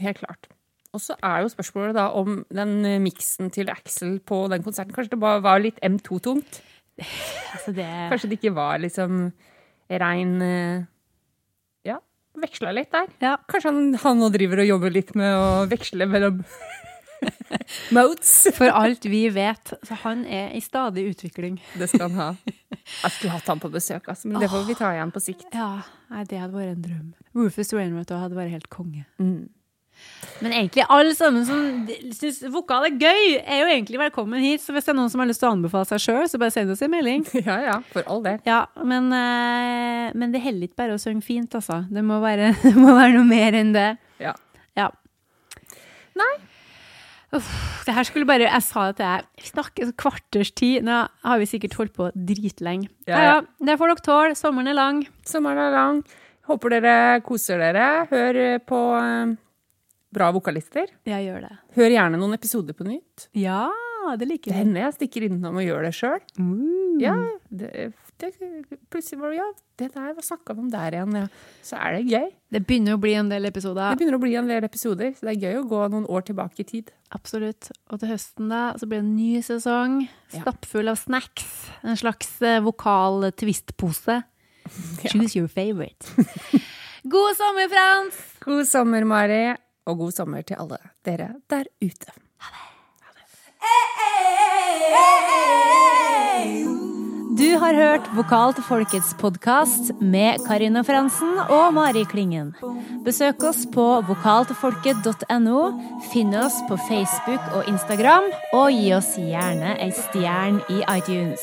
[0.00, 0.48] Helt klart.
[0.92, 4.92] Og så er jo spørsmålet da om den eh, miksen til Axel på den konserten
[4.92, 6.60] Kanskje det bare var litt M2-tungt?
[6.98, 9.22] Altså det, Kanskje det ikke var liksom
[10.02, 10.84] rein eh,
[11.88, 11.96] Ja,
[12.38, 13.08] veksla litt der.
[13.24, 13.36] ja.
[13.50, 16.42] Kanskje han, han nå driver og jobber litt med å veksle mellom
[17.96, 18.32] modes.
[18.56, 21.60] For alt vi vet, så han er i stadig utvikling.
[21.78, 22.28] Det skal han ha.
[22.82, 25.48] Jeg skulle hatt han på besøk, altså, men det får vi ta igjen på sikt.
[25.54, 25.82] Ja,
[26.12, 27.10] nei, det hadde vært en drøm.
[27.38, 29.04] Rufus Wainwright hadde vært helt konge.
[29.22, 29.46] Mm.
[30.42, 31.58] Men egentlig alle sammen som
[32.18, 34.62] syns vokal er gøy, er jo egentlig velkommen hit.
[34.64, 36.54] Så hvis det er noen som har lyst til å anbefale seg sjøl, så bare
[36.54, 37.26] send oss en melding.
[37.46, 38.40] Ja ja, for all del.
[38.48, 41.82] Ja, men, eh, men det holder ikke bare å synge fint, altså.
[41.90, 43.86] Det må være, det må være noe mer enn det.
[44.22, 44.34] Ja.
[44.78, 44.88] Ja.
[46.18, 46.32] Nei.
[47.32, 47.48] Uff,
[47.86, 49.28] det her skulle bare Jeg sa det til deg.
[49.40, 50.82] Vi snakker et kvarters tid.
[50.84, 52.90] Nå har vi sikkert holdt på dritlenge.
[53.08, 53.38] Ja, Ja.
[53.62, 54.34] Det får dere tåle.
[54.36, 55.00] Sommeren er lang.
[55.28, 56.02] Sommeren er lang.
[56.50, 57.86] Håper dere koser dere.
[58.10, 59.32] Hør på eh,
[60.12, 60.90] bra vokalister.
[61.08, 61.54] Jeg gjør det.
[61.78, 63.28] Hør gjerne noen episoder på nytt.
[63.38, 63.64] Ja,
[64.18, 64.60] det liker Det vi.
[64.64, 66.22] hender jeg stikker innom og gjør det sjøl.
[66.38, 66.96] Mm.
[67.00, 67.14] Ja,
[67.48, 67.70] det,
[68.20, 68.30] det,
[68.92, 69.46] plutselig var det ja,
[69.80, 71.14] det der, snakka vi om der igjen?
[71.16, 71.28] Ja.
[71.64, 72.26] Så er det gøy.
[72.52, 73.94] Det begynner å bli en del episoder.
[73.94, 76.26] Det begynner å bli en del episoder, så det er gøy å gå noen år
[76.28, 76.92] tilbake i tid.
[77.14, 77.70] Absolutt.
[77.90, 79.96] Og til høsten da, så blir det en ny sesong.
[80.34, 81.48] Stappfull av snacks.
[81.86, 84.20] En slags eh, vokal twist-pose.
[85.10, 86.12] Choose your favorite.
[87.02, 88.18] God sommer, Frans!
[88.44, 89.56] God sommer, Mari,
[89.86, 92.12] og god sommer til alle dere der ute.
[92.42, 92.72] Ha det.
[97.42, 102.52] Du har hørt Vokal til folkets podkast med Karina Fransen og Mari Klingen.
[103.06, 105.62] Besøk oss på vokaltilfolket.no,
[106.12, 111.42] finn oss på Facebook og Instagram, og gi oss gjerne ei stjerne i iTunes.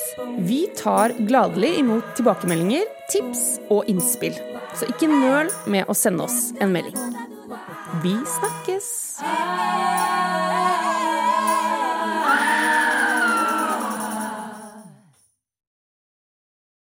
[0.50, 4.38] Vi tar gladelig imot tilbakemeldinger, tips og innspill.
[4.78, 7.29] Så ikke nøl med å sende oss en melding.
[7.94, 9.20] Vi snakkes!